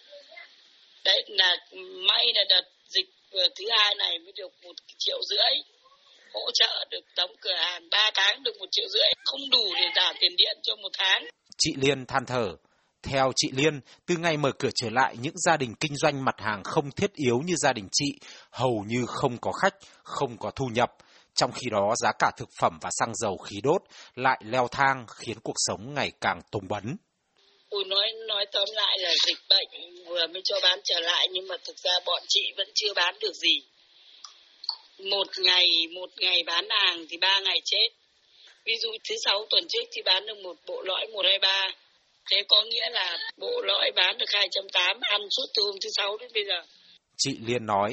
Đấy 1.05 1.23
là 1.27 1.55
may 2.07 2.25
là 2.35 2.43
đợt 2.49 2.65
dịch 2.87 3.05
thứ 3.31 3.65
hai 3.71 3.95
này 3.95 4.19
mới 4.19 4.31
được 4.35 4.51
một 4.63 4.73
triệu 4.97 5.17
rưỡi 5.29 5.53
hỗ 6.33 6.51
trợ 6.53 6.85
được 6.91 7.05
đóng 7.15 7.31
cửa 7.41 7.55
hàng 7.55 7.89
3 7.91 8.11
tháng 8.13 8.43
được 8.43 8.57
một 8.59 8.65
triệu 8.71 8.85
rưỡi 8.89 9.09
không 9.25 9.49
đủ 9.51 9.63
để 9.75 9.87
trả 9.95 10.13
tiền 10.19 10.31
điện 10.37 10.57
cho 10.63 10.75
một 10.75 10.89
tháng 10.97 11.25
chị 11.57 11.71
Liên 11.81 12.05
than 12.05 12.25
thở 12.25 12.55
theo 13.05 13.31
chị 13.35 13.51
Liên, 13.51 13.79
từ 14.05 14.17
ngày 14.17 14.37
mở 14.37 14.51
cửa 14.59 14.69
trở 14.75 14.89
lại, 14.89 15.17
những 15.21 15.37
gia 15.37 15.57
đình 15.57 15.75
kinh 15.79 15.95
doanh 15.95 16.25
mặt 16.25 16.35
hàng 16.37 16.63
không 16.63 16.91
thiết 16.91 17.13
yếu 17.13 17.39
như 17.45 17.55
gia 17.57 17.73
đình 17.73 17.87
chị 17.91 18.19
hầu 18.51 18.83
như 18.87 19.05
không 19.07 19.37
có 19.37 19.51
khách, 19.51 19.75
không 20.03 20.37
có 20.37 20.51
thu 20.51 20.65
nhập. 20.65 20.91
Trong 21.35 21.51
khi 21.51 21.69
đó, 21.71 21.93
giá 21.97 22.11
cả 22.19 22.31
thực 22.37 22.49
phẩm 22.59 22.79
và 22.81 22.89
xăng 22.99 23.15
dầu 23.15 23.37
khí 23.37 23.55
đốt 23.63 23.81
lại 24.15 24.41
leo 24.43 24.67
thang 24.67 25.05
khiến 25.07 25.37
cuộc 25.43 25.55
sống 25.55 25.93
ngày 25.93 26.11
càng 26.21 26.41
tùng 26.51 26.67
bấn 26.69 26.95
cô 27.75 27.83
nói 27.83 28.11
nói 28.27 28.45
tóm 28.51 28.67
lại 28.73 28.97
là 28.99 29.13
dịch 29.27 29.37
bệnh 29.49 29.67
vừa 30.05 30.27
mới 30.27 30.41
cho 30.43 30.59
bán 30.63 30.79
trở 30.83 30.99
lại 30.99 31.27
nhưng 31.31 31.47
mà 31.47 31.55
thực 31.63 31.77
ra 31.77 31.91
bọn 32.05 32.23
chị 32.27 32.53
vẫn 32.57 32.67
chưa 32.75 32.93
bán 32.93 33.15
được 33.21 33.33
gì. 33.33 33.61
Một 34.99 35.27
ngày 35.37 35.65
một 35.93 36.09
ngày 36.17 36.43
bán 36.43 36.65
hàng 36.69 37.05
thì 37.09 37.17
ba 37.17 37.39
ngày 37.39 37.57
chết. 37.65 37.87
Ví 38.65 38.73
dụ 38.81 38.89
thứ 39.09 39.15
sáu 39.25 39.45
tuần 39.49 39.63
trước 39.69 39.83
thì 39.91 40.01
bán 40.01 40.25
được 40.25 40.37
một 40.43 40.57
bộ 40.67 40.81
lõi 40.81 41.07
một 41.13 41.25
hai 41.25 41.39
ba. 41.39 41.67
Thế 42.31 42.43
có 42.47 42.63
nghĩa 42.63 42.89
là 42.89 43.17
bộ 43.37 43.61
lõi 43.61 43.91
bán 43.95 44.17
được 44.17 44.29
280 44.33 45.01
ăn 45.01 45.21
suốt 45.37 45.45
từ 45.57 45.63
hôm 45.63 45.75
thứ 45.83 45.89
sáu 45.95 46.17
đến 46.17 46.29
bây 46.33 46.45
giờ. 46.45 46.61
Chị 47.17 47.31
Liên 47.47 47.65
nói, 47.65 47.89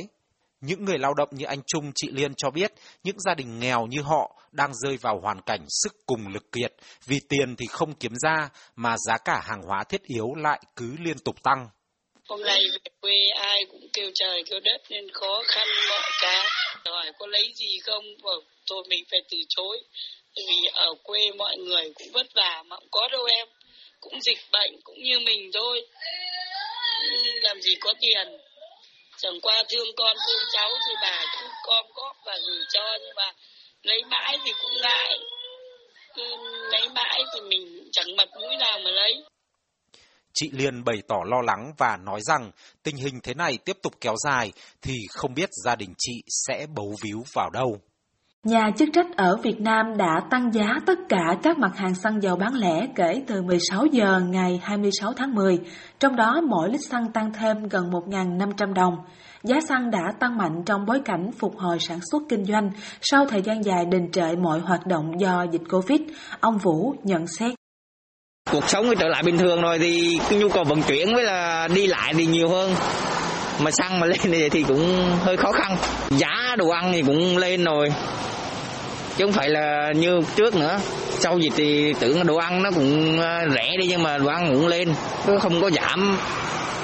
những 0.62 0.84
người 0.84 0.98
lao 0.98 1.14
động 1.14 1.28
như 1.32 1.44
anh 1.46 1.60
Trung, 1.66 1.92
chị 1.94 2.08
Liên 2.12 2.34
cho 2.36 2.50
biết, 2.50 2.72
những 3.02 3.16
gia 3.20 3.34
đình 3.34 3.60
nghèo 3.60 3.86
như 3.86 4.02
họ 4.02 4.42
đang 4.52 4.74
rơi 4.74 4.96
vào 4.96 5.20
hoàn 5.22 5.40
cảnh 5.46 5.66
sức 5.68 5.92
cùng 6.06 6.28
lực 6.34 6.52
kiệt 6.52 6.72
vì 7.06 7.20
tiền 7.28 7.56
thì 7.58 7.66
không 7.70 7.94
kiếm 7.94 8.12
ra 8.22 8.48
mà 8.76 8.96
giá 9.06 9.18
cả 9.24 9.40
hàng 9.44 9.62
hóa 9.68 9.84
thiết 9.84 10.02
yếu 10.02 10.34
lại 10.34 10.60
cứ 10.76 10.96
liên 11.04 11.18
tục 11.18 11.42
tăng. 11.42 11.68
Hôm 12.28 12.42
nay 12.42 12.58
về 12.72 12.90
quê 13.00 13.12
ai 13.40 13.64
cũng 13.70 13.88
kêu 13.92 14.10
trời 14.14 14.42
kêu 14.50 14.60
đất 14.64 14.82
nên 14.90 15.10
khó 15.12 15.42
khăn 15.46 15.68
mọi 15.90 16.10
cái. 16.22 16.46
Hỏi 16.84 17.12
có 17.18 17.26
lấy 17.26 17.52
gì 17.54 17.78
không? 17.82 18.04
Tôi 18.66 18.82
mình 18.88 19.04
phải 19.10 19.20
từ 19.30 19.38
chối. 19.48 19.78
Vì 20.36 20.68
ở 20.72 20.94
quê 21.02 21.20
mọi 21.38 21.56
người 21.56 21.92
cũng 21.94 22.08
vất 22.12 22.26
vả 22.34 22.62
mà 22.66 22.76
cũng 22.76 22.88
có 22.90 23.08
đâu 23.12 23.24
em. 23.24 23.48
Cũng 24.00 24.20
dịch 24.20 24.38
bệnh 24.52 24.80
cũng 24.84 25.02
như 25.02 25.18
mình 25.18 25.50
thôi. 25.54 25.86
Làm 27.42 27.60
gì 27.60 27.74
có 27.80 27.92
tiền 28.00 28.28
chẳng 29.22 29.40
qua 29.42 29.62
thương 29.70 29.88
con 29.96 30.16
thương 30.26 30.44
cháu 30.52 30.70
thì 30.86 30.92
bà 31.02 31.18
cũng 31.38 31.50
con 31.66 31.84
góp 31.94 32.16
và 32.26 32.38
gửi 32.46 32.64
cho, 32.72 32.98
nhưng 33.00 33.16
mà 33.16 33.32
lấy 33.82 34.04
mãi 34.10 34.38
thì 34.44 34.52
cũng 34.62 34.82
ngại 34.82 35.18
cứ 36.14 36.22
lấy 36.72 36.88
mãi 36.88 37.22
thì 37.34 37.40
mình 37.40 37.88
chẳng 37.92 38.16
mặt 38.16 38.28
mũi 38.40 38.56
nào 38.56 38.78
mà 38.84 38.90
lấy 38.90 39.24
Chị 40.34 40.50
Liên 40.52 40.84
bày 40.84 41.02
tỏ 41.08 41.16
lo 41.26 41.40
lắng 41.46 41.72
và 41.78 41.96
nói 41.96 42.20
rằng 42.22 42.50
tình 42.82 42.96
hình 42.96 43.20
thế 43.22 43.34
này 43.34 43.58
tiếp 43.64 43.76
tục 43.82 43.92
kéo 44.00 44.14
dài 44.24 44.52
thì 44.82 44.94
không 45.10 45.34
biết 45.34 45.48
gia 45.64 45.76
đình 45.76 45.94
chị 45.98 46.12
sẽ 46.46 46.66
bấu 46.76 46.94
víu 47.02 47.24
vào 47.34 47.50
đâu. 47.50 47.80
Nhà 48.46 48.70
chức 48.78 48.88
trách 48.92 49.16
ở 49.16 49.36
Việt 49.42 49.60
Nam 49.60 49.96
đã 49.96 50.20
tăng 50.30 50.54
giá 50.54 50.64
tất 50.86 50.98
cả 51.08 51.36
các 51.42 51.58
mặt 51.58 51.76
hàng 51.76 51.94
xăng 51.94 52.22
dầu 52.22 52.36
bán 52.36 52.54
lẻ 52.54 52.86
kể 52.94 53.22
từ 53.26 53.42
16 53.42 53.86
giờ 53.86 54.20
ngày 54.28 54.60
26 54.62 55.12
tháng 55.16 55.34
10, 55.34 55.58
trong 55.98 56.16
đó 56.16 56.40
mỗi 56.48 56.70
lít 56.70 56.80
xăng 56.90 57.12
tăng 57.12 57.32
thêm 57.32 57.68
gần 57.68 57.90
1.500 57.90 58.74
đồng. 58.74 58.94
Giá 59.42 59.60
xăng 59.68 59.90
đã 59.90 60.12
tăng 60.20 60.38
mạnh 60.38 60.62
trong 60.66 60.86
bối 60.86 61.00
cảnh 61.04 61.30
phục 61.38 61.58
hồi 61.58 61.78
sản 61.80 61.98
xuất 62.10 62.22
kinh 62.28 62.44
doanh 62.44 62.70
sau 63.00 63.26
thời 63.26 63.42
gian 63.42 63.64
dài 63.64 63.84
đình 63.84 64.10
trệ 64.12 64.36
mọi 64.36 64.60
hoạt 64.60 64.86
động 64.86 65.20
do 65.20 65.46
dịch 65.52 65.62
Covid. 65.70 66.00
Ông 66.40 66.58
Vũ 66.58 66.94
nhận 67.02 67.26
xét. 67.26 67.54
Cuộc 68.50 68.68
sống 68.68 68.86
trở 68.98 69.08
lại 69.08 69.22
bình 69.26 69.38
thường 69.38 69.62
rồi 69.62 69.78
thì 69.78 70.18
cái 70.30 70.38
nhu 70.38 70.48
cầu 70.48 70.64
vận 70.64 70.82
chuyển 70.82 71.14
với 71.14 71.24
là 71.24 71.68
đi 71.74 71.86
lại 71.86 72.14
thì 72.16 72.26
nhiều 72.26 72.48
hơn 72.48 72.70
mà 73.60 73.70
xăng 73.70 74.00
mà 74.00 74.06
lên 74.06 74.18
thì, 74.22 74.48
thì 74.48 74.62
cũng 74.62 75.10
hơi 75.20 75.36
khó 75.36 75.52
khăn. 75.52 75.76
Giá 76.10 76.56
đồ 76.58 76.68
ăn 76.68 76.92
thì 76.92 77.02
cũng 77.02 77.36
lên 77.36 77.64
rồi. 77.64 77.88
Chứ 79.16 79.24
không 79.24 79.32
phải 79.32 79.50
là 79.50 79.92
như 79.96 80.20
trước 80.36 80.54
nữa. 80.54 80.80
Sau 81.10 81.38
dịch 81.38 81.52
thì 81.56 81.94
tưởng 82.00 82.26
đồ 82.26 82.36
ăn 82.36 82.62
nó 82.62 82.70
cũng 82.70 83.20
ờ, 83.20 83.48
rẻ 83.54 83.76
đi 83.78 83.86
nhưng 83.86 84.02
mà 84.02 84.18
đồ 84.18 84.26
ăn 84.26 84.50
cũng 84.54 84.66
lên. 84.66 84.94
Cứ 85.26 85.38
không 85.38 85.60
có 85.60 85.70
giảm. 85.70 86.18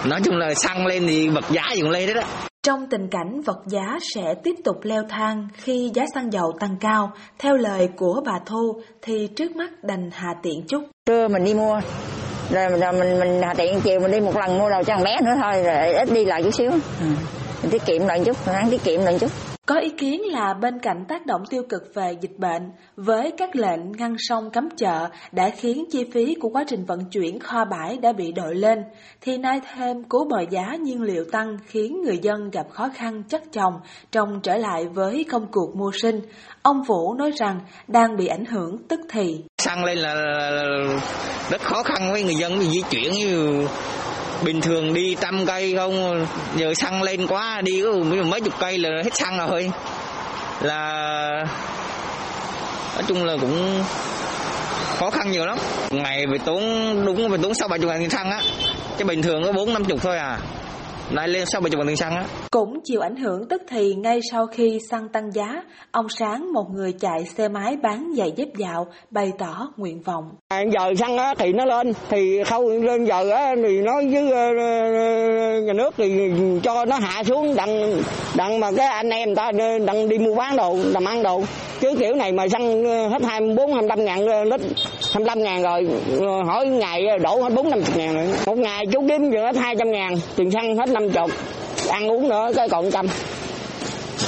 Nói 0.04 0.20
chung 0.24 0.36
là 0.36 0.54
xăng 0.54 0.86
lên 0.86 1.06
thì 1.06 1.28
vật 1.28 1.44
giá 1.50 1.62
gì 1.74 1.80
cũng 1.80 1.90
lên 1.90 2.06
đấy 2.06 2.14
đó 2.14 2.22
trong 2.68 2.86
tình 2.90 3.08
cảnh 3.10 3.40
vật 3.40 3.62
giá 3.66 3.98
sẽ 4.14 4.34
tiếp 4.44 4.54
tục 4.64 4.76
leo 4.82 5.02
thang 5.08 5.48
khi 5.52 5.90
giá 5.94 6.04
xăng 6.14 6.32
dầu 6.32 6.52
tăng 6.60 6.76
cao, 6.80 7.12
theo 7.38 7.56
lời 7.56 7.88
của 7.96 8.22
bà 8.26 8.38
Thu 8.46 8.80
thì 9.02 9.28
trước 9.36 9.56
mắt 9.56 9.84
đành 9.84 10.10
hà 10.12 10.34
tiện 10.42 10.66
chút. 10.68 10.82
Trưa 11.06 11.28
mình 11.28 11.44
đi 11.44 11.54
mua, 11.54 11.80
rồi, 12.50 12.68
rồi 12.68 12.92
mình 12.92 13.18
mình 13.20 13.40
tiện 13.56 13.80
chiều 13.80 14.00
mình 14.00 14.12
đi 14.12 14.20
một 14.20 14.36
lần 14.36 14.58
mua 14.58 14.70
đầu 14.70 14.82
cho 14.84 14.96
bé 15.04 15.16
nữa 15.20 15.34
thôi, 15.42 15.62
rồi 15.62 15.94
ít 15.94 16.08
đi 16.12 16.24
lại 16.24 16.42
chút 16.42 16.54
xíu. 16.54 16.70
Ừ. 16.70 17.06
Mình 17.62 17.70
tiết 17.70 17.82
kiệm 17.86 18.06
lại 18.06 18.22
chút, 18.24 18.36
hắn 18.46 18.70
tiết 18.70 18.84
kiệm 18.84 19.00
lại 19.00 19.18
chút. 19.20 19.30
Có 19.66 19.78
ý 19.78 19.90
kiến 19.90 20.22
là 20.32 20.54
bên 20.54 20.78
cạnh 20.78 21.04
tác 21.08 21.26
động 21.26 21.42
tiêu 21.50 21.62
cực 21.68 21.94
về 21.94 22.16
dịch 22.20 22.38
bệnh, 22.38 22.70
với 22.96 23.30
các 23.36 23.56
lệnh 23.56 23.92
ngăn 23.92 24.14
sông 24.18 24.50
cấm 24.50 24.68
chợ 24.76 25.08
đã 25.32 25.50
khiến 25.50 25.84
chi 25.90 26.04
phí 26.12 26.34
của 26.34 26.48
quá 26.48 26.64
trình 26.66 26.84
vận 26.84 27.04
chuyển 27.10 27.38
kho 27.38 27.64
bãi 27.64 27.96
đã 27.96 28.12
bị 28.12 28.32
đội 28.32 28.54
lên, 28.54 28.84
thì 29.20 29.38
nay 29.38 29.60
thêm 29.74 30.04
cố 30.08 30.26
bờ 30.30 30.40
giá 30.50 30.76
nhiên 30.80 31.02
liệu 31.02 31.24
tăng 31.32 31.56
khiến 31.66 32.02
người 32.02 32.18
dân 32.18 32.50
gặp 32.50 32.66
khó 32.70 32.88
khăn 32.94 33.22
chất 33.22 33.42
chồng 33.52 33.74
trong 34.12 34.40
trở 34.42 34.56
lại 34.56 34.86
với 34.94 35.24
công 35.30 35.46
cuộc 35.52 35.76
mưu 35.76 35.92
sinh. 35.92 36.20
Ông 36.62 36.82
Vũ 36.82 37.14
nói 37.14 37.30
rằng 37.30 37.60
đang 37.88 38.16
bị 38.16 38.26
ảnh 38.26 38.44
hưởng 38.44 38.78
tức 38.88 39.00
thì. 39.10 39.44
Xăng 39.62 39.84
lên 39.84 39.98
là 39.98 40.14
rất 41.50 41.62
khó 41.62 41.82
khăn 41.82 42.12
với 42.12 42.22
người 42.22 42.34
dân, 42.34 42.58
vì 42.58 42.68
di 42.68 42.82
chuyển 42.90 43.12
như 43.12 43.66
bình 44.42 44.60
thường 44.60 44.94
đi 44.94 45.16
trăm 45.20 45.46
cây 45.46 45.74
không, 45.76 46.26
giờ 46.56 46.74
xăng 46.74 47.02
lên 47.02 47.26
quá 47.26 47.60
đi 47.60 47.82
có 47.82 47.92
mấy 48.24 48.40
chục 48.40 48.54
cây 48.60 48.78
là 48.78 48.90
hết 49.04 49.14
xăng 49.14 49.38
rồi. 49.38 49.70
Là, 50.60 50.90
nói 52.94 53.02
chung 53.06 53.24
là 53.24 53.36
cũng 53.40 53.84
khó 54.98 55.10
khăn 55.10 55.30
nhiều 55.30 55.46
lắm. 55.46 55.58
Ngày 55.90 56.24
phải 56.30 56.38
tốn, 56.38 56.62
đúng, 57.06 57.28
phải 57.28 57.38
tốn 57.42 57.54
sáu 57.54 57.68
bảy 57.68 57.78
chục 57.78 57.88
ngàn 57.88 58.00
tiền 58.00 58.10
xăng 58.10 58.30
á. 58.30 58.40
Chứ 58.98 59.04
bình 59.04 59.22
thường 59.22 59.42
có 59.46 59.52
bốn 59.52 59.72
năm 59.72 59.84
chục 59.84 59.98
thôi 60.02 60.18
à 60.18 60.38
lại 61.10 61.28
lên 61.28 61.44
bảy 61.60 61.70
chục 61.70 61.78
ngàn 61.78 61.86
tiền 61.86 61.96
xăng 61.96 62.16
á? 62.16 62.24
Cũng 62.50 62.80
chịu 62.84 63.00
ảnh 63.00 63.16
hưởng 63.16 63.48
tức 63.48 63.62
thì 63.68 63.94
ngay 63.94 64.20
sau 64.30 64.46
khi 64.46 64.78
xăng 64.90 65.08
tăng 65.08 65.30
giá, 65.30 65.62
ông 65.90 66.08
Sáng, 66.08 66.52
một 66.52 66.66
người 66.74 66.92
chạy 67.00 67.24
xe 67.24 67.48
máy 67.48 67.76
bán 67.82 68.12
giày 68.16 68.32
dép 68.36 68.48
dạo, 68.56 68.86
bày 69.10 69.32
tỏ 69.38 69.68
nguyện 69.76 70.02
vọng. 70.02 70.24
À, 70.48 70.62
giờ 70.72 70.94
xăng 70.98 71.18
á, 71.18 71.34
thì 71.38 71.52
nó 71.52 71.64
lên 71.64 71.92
thì 72.08 72.44
khâu 72.44 72.68
lên 72.68 73.04
giờ 73.04 73.30
á, 73.30 73.54
thì 73.56 73.78
nói 73.78 74.08
với 74.12 74.30
ờ, 74.30 74.46
ờ, 74.58 75.60
nhà 75.60 75.72
nước 75.72 75.94
thì 75.96 76.30
cho 76.62 76.84
nó 76.84 76.96
hạ 76.98 77.22
xuống 77.24 77.54
đặng 77.54 78.02
đặng 78.36 78.60
mà 78.60 78.70
cái 78.76 78.86
anh 78.86 79.10
em 79.10 79.34
ta 79.34 79.52
đặng 79.86 80.08
đi 80.08 80.18
mua 80.18 80.34
bán 80.34 80.56
đồ 80.56 80.76
làm 80.84 81.04
ăn 81.04 81.22
đồ. 81.22 81.42
Chứ 81.80 81.94
kiểu 81.98 82.14
này 82.14 82.32
mà 82.32 82.48
xăng 82.48 82.84
hết 83.10 83.22
24 83.22 83.72
25 83.72 84.04
ngàn 84.04 84.26
lít 84.44 84.60
25 85.14 85.42
ngàn 85.42 85.62
rồi 85.62 85.86
ờ, 86.20 86.42
hỏi 86.46 86.66
ngày 86.66 87.02
đổ 87.22 87.40
hết 87.42 87.52
4 87.54 87.70
50 87.70 87.86
ngàn 87.96 88.14
rồi. 88.14 88.26
Một 88.46 88.58
ngày 88.58 88.86
chú 88.92 89.00
kiếm 89.08 89.30
vừa 89.30 89.40
hết 89.40 89.56
200 89.56 89.90
ngàn 89.92 90.14
tiền 90.36 90.50
xăng 90.50 90.76
hết 90.76 90.88
50 91.00 91.36
ăn 91.90 92.08
uống 92.08 92.28
nữa 92.28 92.50
cái 92.54 92.68
còn 92.68 92.90
trăm. 92.90 93.06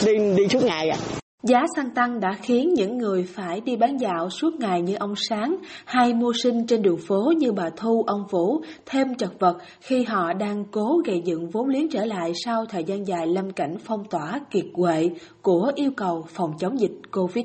Đi 0.06 0.12
đi 0.36 0.48
suốt 0.48 0.64
ngày 0.64 0.88
à. 0.88 0.96
Giá 1.42 1.64
xăng 1.76 1.90
tăng 1.90 2.20
đã 2.20 2.32
khiến 2.42 2.74
những 2.74 2.98
người 2.98 3.26
phải 3.34 3.60
đi 3.60 3.76
bán 3.76 3.96
dạo 4.00 4.30
suốt 4.30 4.54
ngày 4.54 4.82
như 4.82 4.94
ông 4.94 5.14
Sáng. 5.16 5.56
Hay 5.84 6.14
mua 6.14 6.32
sinh 6.42 6.66
trên 6.66 6.82
đường 6.82 6.98
phố 7.08 7.32
như 7.36 7.52
bà 7.52 7.70
Thu, 7.76 8.04
ông 8.06 8.24
Vũ 8.30 8.60
thêm 8.86 9.14
chật 9.14 9.32
vật 9.38 9.56
khi 9.80 10.02
họ 10.02 10.32
đang 10.32 10.64
cố 10.70 11.00
gây 11.04 11.22
dựng 11.24 11.50
vốn 11.50 11.68
liếng 11.68 11.90
trở 11.90 12.04
lại 12.04 12.32
sau 12.44 12.66
thời 12.66 12.84
gian 12.84 13.06
dài 13.06 13.26
lâm 13.26 13.50
cảnh 13.50 13.76
phong 13.84 14.04
tỏa 14.04 14.40
kiệt 14.50 14.66
quệ 14.72 15.10
của 15.42 15.72
yêu 15.74 15.90
cầu 15.96 16.24
phòng 16.28 16.50
chống 16.58 16.80
dịch 16.80 16.92
Covid. 17.12 17.44